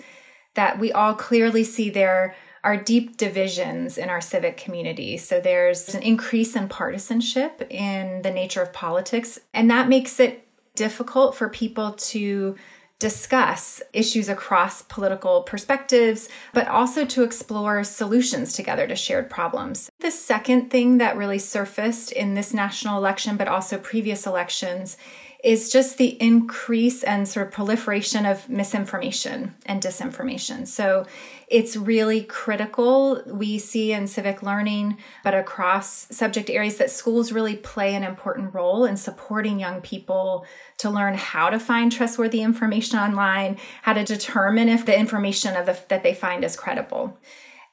that 0.53 0.77
we 0.77 0.91
all 0.91 1.15
clearly 1.15 1.63
see 1.63 1.89
there 1.89 2.35
are 2.63 2.77
deep 2.77 3.17
divisions 3.17 3.97
in 3.97 4.09
our 4.09 4.21
civic 4.21 4.57
community. 4.57 5.17
So 5.17 5.39
there's 5.39 5.93
an 5.93 6.01
increase 6.01 6.55
in 6.55 6.69
partisanship 6.69 7.65
in 7.69 8.21
the 8.21 8.31
nature 8.31 8.61
of 8.61 8.71
politics, 8.71 9.39
and 9.53 9.69
that 9.69 9.89
makes 9.89 10.19
it 10.19 10.47
difficult 10.75 11.35
for 11.35 11.49
people 11.49 11.91
to 11.91 12.55
discuss 12.99 13.81
issues 13.91 14.29
across 14.29 14.81
political 14.83 15.43
perspectives, 15.43 16.29
but 16.53 16.69
also 16.69 17.03
to 17.03 17.23
explore 17.23 17.83
solutions 17.83 18.53
together 18.53 18.87
to 18.87 18.95
shared 18.95 19.29
problems. 19.29 19.91
The 19.99 20.09
second 20.09 20.71
thing 20.71 20.99
that 20.99 21.17
really 21.17 21.39
surfaced 21.39 22.13
in 22.13 22.33
this 22.33 22.53
national 22.53 22.97
election, 22.97 23.35
but 23.35 23.49
also 23.49 23.77
previous 23.77 24.25
elections, 24.25 24.95
is 25.43 25.69
just 25.69 25.97
the 25.97 26.21
increase 26.21 27.03
and 27.03 27.27
sort 27.27 27.45
of 27.45 27.51
proliferation 27.51 28.25
of 28.25 28.47
misinformation 28.47 29.53
and 29.65 29.83
disinformation. 29.83 30.65
So 30.65 31.05
it's 31.49 31.75
really 31.75 32.23
critical, 32.23 33.21
we 33.27 33.59
see 33.59 33.91
in 33.91 34.07
civic 34.07 34.41
learning, 34.41 34.97
but 35.21 35.33
across 35.33 36.07
subject 36.15 36.49
areas, 36.49 36.77
that 36.77 36.89
schools 36.89 37.33
really 37.33 37.57
play 37.57 37.93
an 37.93 38.03
important 38.03 38.53
role 38.53 38.85
in 38.85 38.95
supporting 38.95 39.59
young 39.59 39.81
people 39.81 40.45
to 40.77 40.89
learn 40.89 41.15
how 41.15 41.49
to 41.49 41.59
find 41.59 41.91
trustworthy 41.91 42.41
information 42.41 42.97
online, 42.97 43.57
how 43.81 43.91
to 43.91 44.05
determine 44.05 44.69
if 44.69 44.85
the 44.85 44.97
information 44.97 45.53
the, 45.65 45.77
that 45.89 46.03
they 46.03 46.13
find 46.13 46.45
is 46.45 46.55
credible. 46.55 47.19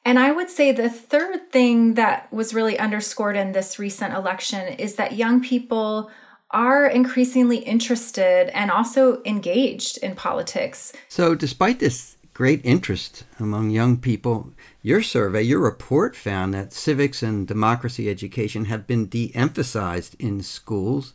And 0.03 0.19
I 0.19 0.31
would 0.31 0.49
say 0.49 0.71
the 0.71 0.89
third 0.89 1.51
thing 1.51 1.93
that 1.93 2.31
was 2.33 2.53
really 2.53 2.77
underscored 2.77 3.37
in 3.37 3.53
this 3.53 3.79
recent 3.79 4.13
election 4.13 4.73
is 4.73 4.95
that 4.95 5.15
young 5.15 5.41
people 5.41 6.11
are 6.53 6.87
increasingly 6.87 7.57
interested 7.57 8.49
and 8.55 8.71
also 8.71 9.21
engaged 9.25 9.97
in 9.97 10.15
politics. 10.15 10.93
So, 11.07 11.35
despite 11.35 11.79
this 11.79 12.17
great 12.33 12.61
interest 12.65 13.23
among 13.39 13.69
young 13.69 13.97
people, 13.97 14.51
your 14.81 15.01
survey, 15.01 15.41
your 15.41 15.59
report 15.59 16.15
found 16.15 16.53
that 16.53 16.73
civics 16.73 17.21
and 17.21 17.47
democracy 17.47 18.09
education 18.09 18.65
have 18.65 18.87
been 18.87 19.07
de 19.07 19.31
emphasized 19.35 20.15
in 20.19 20.41
schools. 20.41 21.13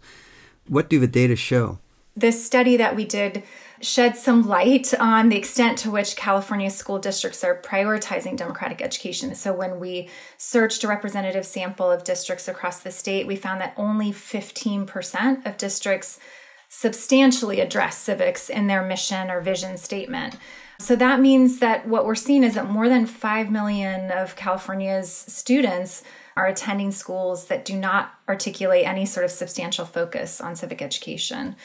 What 0.69 0.89
do 0.89 0.99
the 0.99 1.07
data 1.07 1.37
show? 1.37 1.79
This 2.15 2.45
study 2.45 2.77
that 2.77 2.97
we 2.97 3.05
did 3.05 3.43
shed 3.81 4.17
some 4.17 4.47
light 4.47 4.93
on 4.95 5.29
the 5.29 5.37
extent 5.37 5.79
to 5.79 5.91
which 5.91 6.17
California 6.17 6.71
school 6.71 6.99
districts 6.99 7.45
are 7.45 7.61
prioritizing 7.61 8.37
democratic 8.37 8.81
education. 8.81 9.35
So, 9.35 9.53
when 9.53 9.79
we 9.79 10.09
searched 10.37 10.85
a 10.85 10.89
representative 10.89 11.47
sample 11.47 11.91
of 11.91 12.05
districts 12.05 12.49
across 12.49 12.81
the 12.81 12.91
state, 12.91 13.27
we 13.27 13.37
found 13.37 13.61
that 13.61 13.75
only 13.77 14.13
15% 14.13 15.47
of 15.47 15.57
districts 15.57 16.19
substantially 16.69 17.61
address 17.61 17.97
civics 17.97 18.51
in 18.51 18.67
their 18.67 18.85
mission 18.85 19.31
or 19.31 19.41
vision 19.41 19.77
statement. 19.77 20.37
So 20.79 20.95
that 20.97 21.21
means 21.21 21.59
that 21.61 21.89
what 21.89 22.05
we're 22.05 22.15
seeing 22.15 22.45
is 22.45 22.55
that 22.55 22.69
more 22.69 22.89
than 22.89 23.07
5 23.07 23.51
million 23.51 24.11
of 24.11 24.37
California's 24.37 25.11
students 25.11 26.03
are 26.37 26.47
attending 26.47 26.93
schools 26.93 27.47
that 27.47 27.65
do 27.65 27.77
not 27.77 28.13
articulate 28.29 28.87
any 28.87 29.07
sort 29.07 29.25
of 29.25 29.31
substantial 29.31 29.87
focus 29.87 30.41
on 30.41 30.55
civic 30.55 30.83
education. 30.83 31.57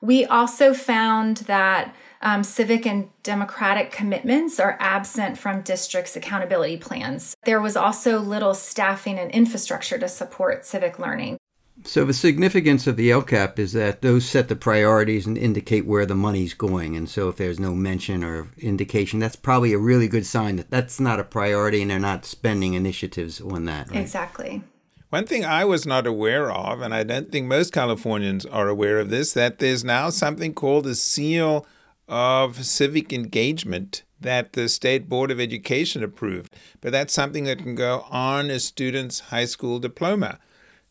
We 0.00 0.24
also 0.24 0.72
found 0.74 1.38
that 1.38 1.94
um, 2.22 2.44
civic 2.44 2.86
and 2.86 3.08
democratic 3.22 3.90
commitments 3.90 4.60
are 4.60 4.76
absent 4.80 5.38
from 5.38 5.62
districts' 5.62 6.16
accountability 6.16 6.76
plans. 6.76 7.34
There 7.44 7.60
was 7.60 7.76
also 7.76 8.18
little 8.18 8.54
staffing 8.54 9.18
and 9.18 9.30
infrastructure 9.30 9.98
to 9.98 10.08
support 10.08 10.66
civic 10.66 10.98
learning. 10.98 11.38
So 11.84 12.04
the 12.04 12.12
significance 12.12 12.86
of 12.86 12.96
the 12.96 13.10
LCAP 13.10 13.58
is 13.58 13.72
that 13.72 14.02
those 14.02 14.26
set 14.26 14.48
the 14.48 14.56
priorities 14.56 15.26
and 15.26 15.38
indicate 15.38 15.86
where 15.86 16.04
the 16.04 16.14
money's 16.14 16.52
going. 16.52 16.94
And 16.94 17.08
so 17.08 17.30
if 17.30 17.36
there's 17.36 17.58
no 17.58 17.74
mention 17.74 18.22
or 18.22 18.48
indication, 18.58 19.18
that's 19.18 19.36
probably 19.36 19.72
a 19.72 19.78
really 19.78 20.06
good 20.06 20.26
sign 20.26 20.56
that 20.56 20.70
that's 20.70 21.00
not 21.00 21.20
a 21.20 21.24
priority 21.24 21.80
and 21.80 21.90
they're 21.90 21.98
not 21.98 22.26
spending 22.26 22.74
initiatives 22.74 23.40
on 23.40 23.64
that. 23.64 23.90
Right? 23.90 24.00
Exactly. 24.00 24.62
One 25.10 25.26
thing 25.26 25.44
I 25.44 25.64
was 25.64 25.84
not 25.84 26.06
aware 26.06 26.52
of, 26.52 26.80
and 26.80 26.94
I 26.94 27.02
don't 27.02 27.32
think 27.32 27.48
most 27.48 27.72
Californians 27.72 28.46
are 28.46 28.68
aware 28.68 29.00
of 29.00 29.10
this, 29.10 29.32
that 29.32 29.58
there's 29.58 29.82
now 29.82 30.08
something 30.08 30.54
called 30.54 30.86
a 30.86 30.94
seal 30.94 31.66
of 32.08 32.64
civic 32.64 33.12
engagement 33.12 34.04
that 34.20 34.52
the 34.52 34.68
State 34.68 35.08
Board 35.08 35.32
of 35.32 35.40
Education 35.40 36.04
approved. 36.04 36.54
But 36.80 36.92
that's 36.92 37.12
something 37.12 37.42
that 37.44 37.58
can 37.58 37.74
go 37.74 38.06
on 38.08 38.50
a 38.50 38.60
student's 38.60 39.18
high 39.18 39.46
school 39.46 39.80
diploma. 39.80 40.38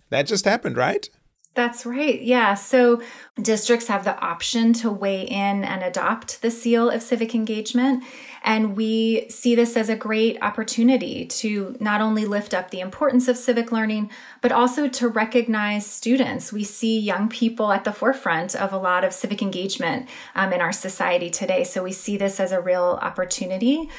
That 0.10 0.28
just 0.28 0.44
happened, 0.44 0.76
right? 0.76 1.10
That's 1.56 1.86
right. 1.86 2.22
Yeah. 2.22 2.54
So 2.54 3.02
districts 3.42 3.88
have 3.88 4.04
the 4.04 4.18
option 4.20 4.72
to 4.74 4.92
weigh 4.92 5.24
in 5.24 5.66
and 5.66 5.84
adopt 5.84 6.42
the 6.42 6.52
seal 6.52 6.90
of 6.90 7.02
civic 7.02 7.34
engagement. 7.34 8.04
And 8.44 8.78
we 8.78 9.28
see 9.30 9.56
this 9.56 9.76
as 9.76 9.90
a 9.90 9.96
great 9.96 10.42
opportunity 10.42 11.26
to 11.26 11.76
not 11.80 12.02
only 12.02 12.26
lift 12.26 12.54
up 12.54 12.70
the 12.70 12.80
importance 12.80 13.28
of 13.28 13.36
civic 13.36 13.72
learning, 13.72 14.10
but 14.42 14.52
also 14.52 14.88
to 14.88 15.08
recognize 15.10 15.86
students. 15.86 16.54
We 16.54 16.64
see 16.64 16.98
young 17.00 17.28
people 17.28 17.72
at 17.72 17.84
the 17.84 17.92
forefront 17.92 18.56
of 18.56 18.72
a 18.72 18.78
lot 18.78 19.04
of 19.04 19.12
civic 19.12 19.42
engagement 19.42 20.08
um, 20.36 20.54
in 20.54 20.62
our 20.62 20.72
society 20.72 21.30
today. 21.30 21.64
So 21.64 21.84
we 21.84 21.92
see 21.92 22.16
this 22.16 22.40
as 22.40 22.52
a 22.52 22.62
real 22.62 23.00
opportunity. 23.02 23.90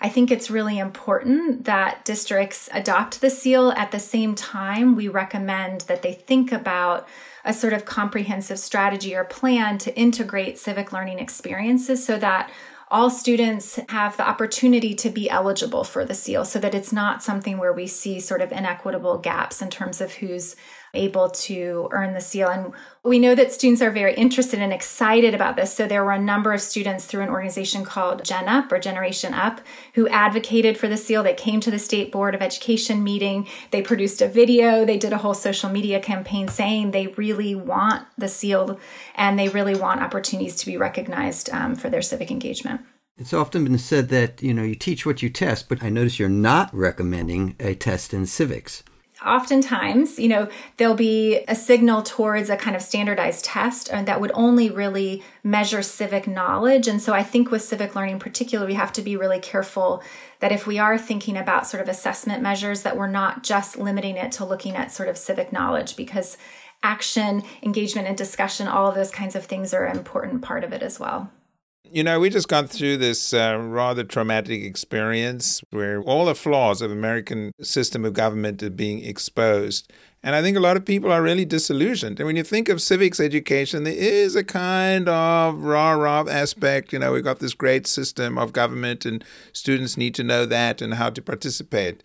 I 0.00 0.08
think 0.08 0.30
it's 0.30 0.50
really 0.50 0.78
important 0.78 1.64
that 1.66 2.04
districts 2.04 2.70
adopt 2.72 3.20
the 3.20 3.28
seal. 3.28 3.72
At 3.72 3.90
the 3.90 3.98
same 3.98 4.34
time, 4.34 4.96
we 4.96 5.08
recommend 5.08 5.82
that 5.82 6.02
they 6.02 6.14
think 6.14 6.52
about 6.52 7.06
a 7.44 7.52
sort 7.52 7.72
of 7.72 7.84
comprehensive 7.84 8.58
strategy 8.58 9.14
or 9.14 9.24
plan 9.24 9.78
to 9.78 9.94
integrate 9.96 10.58
civic 10.58 10.92
learning 10.92 11.18
experiences 11.18 12.04
so 12.04 12.18
that 12.18 12.50
all 12.90 13.08
students 13.08 13.78
have 13.90 14.16
the 14.16 14.28
opportunity 14.28 14.94
to 14.94 15.10
be 15.10 15.30
eligible 15.30 15.84
for 15.84 16.04
the 16.04 16.14
seal 16.14 16.44
so 16.44 16.58
that 16.58 16.74
it's 16.74 16.92
not 16.92 17.22
something 17.22 17.56
where 17.56 17.72
we 17.72 17.86
see 17.86 18.18
sort 18.18 18.42
of 18.42 18.50
inequitable 18.50 19.16
gaps 19.18 19.62
in 19.62 19.70
terms 19.70 20.00
of 20.00 20.14
who's 20.14 20.56
able 20.94 21.30
to 21.30 21.88
earn 21.92 22.14
the 22.14 22.20
seal. 22.20 22.48
And 22.48 22.72
we 23.04 23.18
know 23.18 23.34
that 23.34 23.52
students 23.52 23.80
are 23.80 23.90
very 23.90 24.14
interested 24.14 24.60
and 24.60 24.72
excited 24.72 25.34
about 25.34 25.56
this. 25.56 25.72
So 25.72 25.86
there 25.86 26.04
were 26.04 26.12
a 26.12 26.18
number 26.18 26.52
of 26.52 26.60
students 26.60 27.06
through 27.06 27.22
an 27.22 27.28
organization 27.28 27.84
called 27.84 28.24
Gen 28.24 28.48
Up 28.48 28.70
or 28.72 28.78
Generation 28.78 29.32
Up 29.32 29.60
who 29.94 30.08
advocated 30.08 30.76
for 30.76 30.88
the 30.88 30.96
seal. 30.96 31.22
They 31.22 31.34
came 31.34 31.60
to 31.60 31.70
the 31.70 31.78
State 31.78 32.10
Board 32.10 32.34
of 32.34 32.42
Education 32.42 33.02
meeting. 33.04 33.46
They 33.70 33.82
produced 33.82 34.20
a 34.20 34.28
video. 34.28 34.84
They 34.84 34.98
did 34.98 35.12
a 35.12 35.18
whole 35.18 35.34
social 35.34 35.70
media 35.70 36.00
campaign 36.00 36.48
saying 36.48 36.90
they 36.90 37.08
really 37.08 37.54
want 37.54 38.06
the 38.18 38.28
seal 38.28 38.78
and 39.14 39.38
they 39.38 39.48
really 39.48 39.76
want 39.76 40.02
opportunities 40.02 40.56
to 40.56 40.66
be 40.66 40.76
recognized 40.76 41.50
um, 41.50 41.76
for 41.76 41.88
their 41.88 42.02
civic 42.02 42.30
engagement. 42.30 42.80
It's 43.16 43.34
often 43.34 43.64
been 43.64 43.76
said 43.78 44.08
that, 44.08 44.42
you 44.42 44.54
know, 44.54 44.62
you 44.62 44.74
teach 44.74 45.04
what 45.04 45.22
you 45.22 45.28
test, 45.28 45.68
but 45.68 45.82
I 45.82 45.90
notice 45.90 46.18
you're 46.18 46.30
not 46.30 46.74
recommending 46.74 47.54
a 47.60 47.74
test 47.74 48.14
in 48.14 48.24
civics 48.24 48.82
oftentimes, 49.24 50.18
you 50.18 50.28
know, 50.28 50.48
there'll 50.76 50.94
be 50.94 51.44
a 51.46 51.54
signal 51.54 52.02
towards 52.02 52.48
a 52.48 52.56
kind 52.56 52.74
of 52.74 52.82
standardized 52.82 53.44
test 53.44 53.90
and 53.92 54.08
that 54.08 54.20
would 54.20 54.32
only 54.34 54.70
really 54.70 55.22
measure 55.42 55.82
civic 55.82 56.26
knowledge. 56.26 56.88
And 56.88 57.00
so 57.02 57.12
I 57.12 57.22
think 57.22 57.50
with 57.50 57.62
civic 57.62 57.94
learning 57.94 58.14
in 58.14 58.18
particular, 58.18 58.66
we 58.66 58.74
have 58.74 58.92
to 58.94 59.02
be 59.02 59.16
really 59.16 59.38
careful 59.38 60.02
that 60.40 60.52
if 60.52 60.66
we 60.66 60.78
are 60.78 60.96
thinking 60.96 61.36
about 61.36 61.66
sort 61.66 61.82
of 61.82 61.88
assessment 61.88 62.42
measures, 62.42 62.82
that 62.82 62.96
we're 62.96 63.06
not 63.06 63.42
just 63.42 63.78
limiting 63.78 64.16
it 64.16 64.32
to 64.32 64.44
looking 64.44 64.74
at 64.74 64.92
sort 64.92 65.08
of 65.08 65.18
civic 65.18 65.52
knowledge 65.52 65.96
because 65.96 66.38
action, 66.82 67.42
engagement, 67.62 68.08
and 68.08 68.16
discussion, 68.16 68.66
all 68.66 68.88
of 68.88 68.94
those 68.94 69.10
kinds 69.10 69.36
of 69.36 69.44
things 69.44 69.74
are 69.74 69.84
an 69.84 69.98
important 69.98 70.40
part 70.40 70.64
of 70.64 70.72
it 70.72 70.82
as 70.82 70.98
well. 70.98 71.30
You 71.84 72.04
know, 72.04 72.20
we 72.20 72.30
just 72.30 72.48
got 72.48 72.70
through 72.70 72.98
this 72.98 73.32
uh, 73.34 73.58
rather 73.58 74.04
traumatic 74.04 74.62
experience 74.62 75.60
where 75.70 76.00
all 76.02 76.26
the 76.26 76.34
flaws 76.34 76.82
of 76.82 76.90
American 76.90 77.52
system 77.60 78.04
of 78.04 78.12
government 78.12 78.62
are 78.62 78.70
being 78.70 79.04
exposed. 79.04 79.90
And 80.22 80.36
I 80.36 80.42
think 80.42 80.56
a 80.56 80.60
lot 80.60 80.76
of 80.76 80.84
people 80.84 81.10
are 81.10 81.22
really 81.22 81.46
disillusioned. 81.46 82.20
And 82.20 82.26
when 82.26 82.36
you 82.36 82.44
think 82.44 82.68
of 82.68 82.82
civics 82.82 83.18
education, 83.18 83.84
there 83.84 83.94
is 83.94 84.36
a 84.36 84.44
kind 84.44 85.08
of 85.08 85.62
rah 85.62 85.92
rah 85.92 86.24
aspect. 86.28 86.92
You 86.92 86.98
know, 86.98 87.12
we've 87.12 87.24
got 87.24 87.38
this 87.38 87.54
great 87.54 87.86
system 87.86 88.36
of 88.36 88.52
government, 88.52 89.06
and 89.06 89.24
students 89.52 89.96
need 89.96 90.14
to 90.16 90.22
know 90.22 90.44
that 90.46 90.82
and 90.82 90.94
how 90.94 91.10
to 91.10 91.22
participate. 91.22 92.02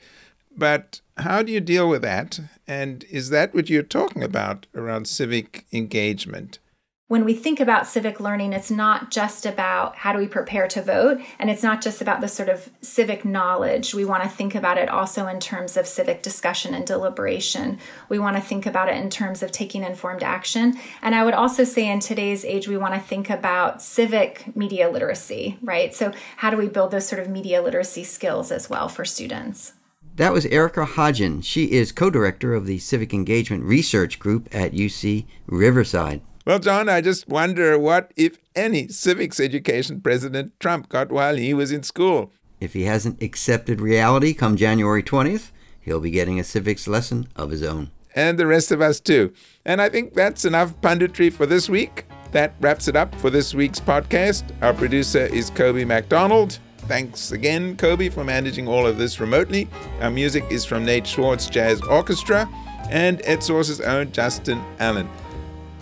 But 0.56 1.02
how 1.18 1.44
do 1.44 1.52
you 1.52 1.60
deal 1.60 1.90
with 1.90 2.02
that? 2.04 2.40
And 2.66 3.04
is 3.10 3.30
that 3.30 3.54
what 3.54 3.70
you're 3.70 3.84
talking 3.84 4.24
about 4.24 4.68
around 4.74 5.08
civic 5.08 5.66
engagement? 5.74 6.60
When 7.08 7.24
we 7.24 7.36
think 7.36 7.60
about 7.60 7.86
civic 7.86 8.20
learning, 8.20 8.52
it's 8.54 8.72
not 8.72 9.12
just 9.12 9.46
about 9.46 9.96
how 9.98 10.12
do 10.12 10.18
we 10.18 10.26
prepare 10.26 10.68
to 10.70 10.82
vote, 10.82 11.22
and 11.38 11.52
it's 11.52 11.62
not 11.62 11.80
just 11.80 12.02
about 12.02 12.20
the 12.20 12.28
sort 12.28 12.50
of 12.50 12.72
civic 12.82 13.24
knowledge. 13.24 13.94
We 13.94 14.06
want 14.06 14.24
to 14.24 14.30
think 14.30 14.56
about 14.56 14.80
it 14.80 14.90
also 14.90 15.28
in 15.28 15.40
terms 15.40 15.78
of 15.78 15.86
civic 15.86 16.24
discussion 16.24 16.74
and 16.74 16.84
deliberation. 16.84 17.78
We 18.10 18.18
want 18.18 18.38
to 18.38 18.42
think 18.42 18.66
about 18.66 18.90
it 18.90 18.96
in 18.96 19.12
terms 19.12 19.44
of 19.44 19.52
taking 19.52 19.84
informed 19.84 20.24
action. 20.24 20.80
And 21.04 21.14
I 21.14 21.24
would 21.24 21.36
also 21.36 21.64
say 21.64 21.88
in 21.88 22.00
today's 22.00 22.44
age, 22.44 22.68
we 22.68 22.76
want 22.76 22.96
to 22.96 23.00
think 23.00 23.30
about 23.30 23.84
civic 23.84 24.56
media 24.56 24.90
literacy, 24.90 25.60
right? 25.62 25.94
So, 25.94 26.12
how 26.38 26.50
do 26.50 26.58
we 26.58 26.68
build 26.68 26.90
those 26.90 27.08
sort 27.08 27.22
of 27.22 27.30
media 27.30 27.62
literacy 27.62 28.04
skills 28.04 28.52
as 28.52 28.68
well 28.68 28.90
for 28.90 29.06
students? 29.06 29.74
That 30.16 30.34
was 30.34 30.48
Erica 30.48 30.86
Hodgin. 30.86 31.42
She 31.42 31.66
is 31.66 31.92
co 31.92 32.10
director 32.10 32.56
of 32.56 32.66
the 32.66 32.80
Civic 32.80 33.14
Engagement 33.14 33.64
Research 33.64 34.18
Group 34.18 34.50
at 34.52 34.72
UC 34.72 35.28
Riverside. 35.46 36.22
Well, 36.46 36.60
John, 36.60 36.90
I 36.90 37.02
just 37.02 37.28
wonder 37.28 37.80
what, 37.80 38.12
if 38.16 38.38
any, 38.56 38.88
civics 38.88 39.40
education 39.40 40.00
President 40.00 40.54
Trump 40.60 40.90
got 40.90 41.12
while 41.12 41.38
he 41.38 41.56
was 41.56 41.72
in 41.72 41.82
school. 41.82 42.32
If 42.60 42.74
he 42.74 42.84
hasn't 42.84 43.24
accepted 43.24 43.82
reality 43.82 44.36
come 44.36 44.56
January 44.56 45.02
20th, 45.02 45.50
he'll 45.82 46.00
be 46.00 46.12
getting 46.12 46.40
a 46.40 46.44
civics 46.44 46.88
lesson 46.88 47.28
of 47.36 47.50
his 47.50 47.64
own. 47.64 47.90
And 48.14 48.38
the 48.38 48.46
rest 48.46 48.72
of 48.72 48.80
us 48.80 49.00
too. 49.00 49.34
And 49.66 49.82
I 49.82 49.90
think 49.90 50.14
that's 50.14 50.46
enough 50.46 50.80
punditry 50.82 51.34
for 51.34 51.48
this 51.48 51.68
week. 51.68 52.06
That 52.32 52.54
wraps 52.60 52.88
it 52.88 52.96
up 52.96 53.16
for 53.16 53.32
this 53.32 53.56
week's 53.56 53.80
podcast. 53.80 54.44
Our 54.62 54.74
producer 54.76 55.26
is 55.26 55.50
Kobe 55.50 55.84
MacDonald. 55.84 56.60
Thanks 56.82 57.32
again, 57.32 57.76
Kobe, 57.76 58.10
for 58.10 58.24
managing 58.24 58.68
all 58.68 58.86
of 58.86 59.00
this 59.00 59.20
remotely. 59.20 59.68
Our 60.00 60.12
music 60.12 60.46
is 60.52 60.64
from 60.64 60.86
Nate 60.86 61.08
Schwartz 61.08 61.50
Jazz 61.50 61.82
Orchestra 61.82 62.48
and 62.92 63.18
EdSource's 63.22 63.82
own 63.82 64.12
Justin 64.12 64.64
Allen. 64.78 65.10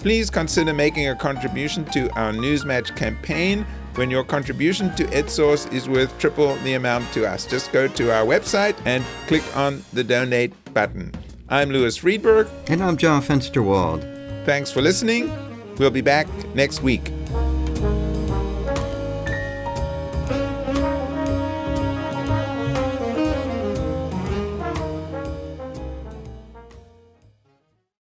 Please 0.03 0.29
consider 0.29 0.73
making 0.73 1.07
a 1.07 1.15
contribution 1.15 1.85
to 1.85 2.11
our 2.19 2.33
Newsmatch 2.33 2.93
campaign 2.97 3.65
when 3.95 4.11
your 4.11 4.25
contribution 4.25 4.93
to 4.95 5.05
EdSource 5.05 5.71
is 5.71 5.87
worth 5.87 6.19
triple 6.19 6.55
the 6.57 6.73
amount 6.73 7.09
to 7.13 7.25
us. 7.25 7.45
Just 7.45 7.71
go 7.71 7.87
to 7.87 8.13
our 8.13 8.25
website 8.25 8.75
and 8.85 9.01
click 9.27 9.43
on 9.55 9.81
the 9.93 10.03
donate 10.03 10.51
button. 10.73 11.09
I'm 11.47 11.69
Louis 11.69 11.97
Freedberg. 11.97 12.49
And 12.67 12.83
I'm 12.83 12.97
John 12.97 13.21
Fensterwald. 13.21 14.01
Thanks 14.45 14.69
for 14.69 14.81
listening. 14.81 15.31
We'll 15.77 15.89
be 15.89 16.01
back 16.01 16.27
next 16.53 16.83
week. 16.83 17.09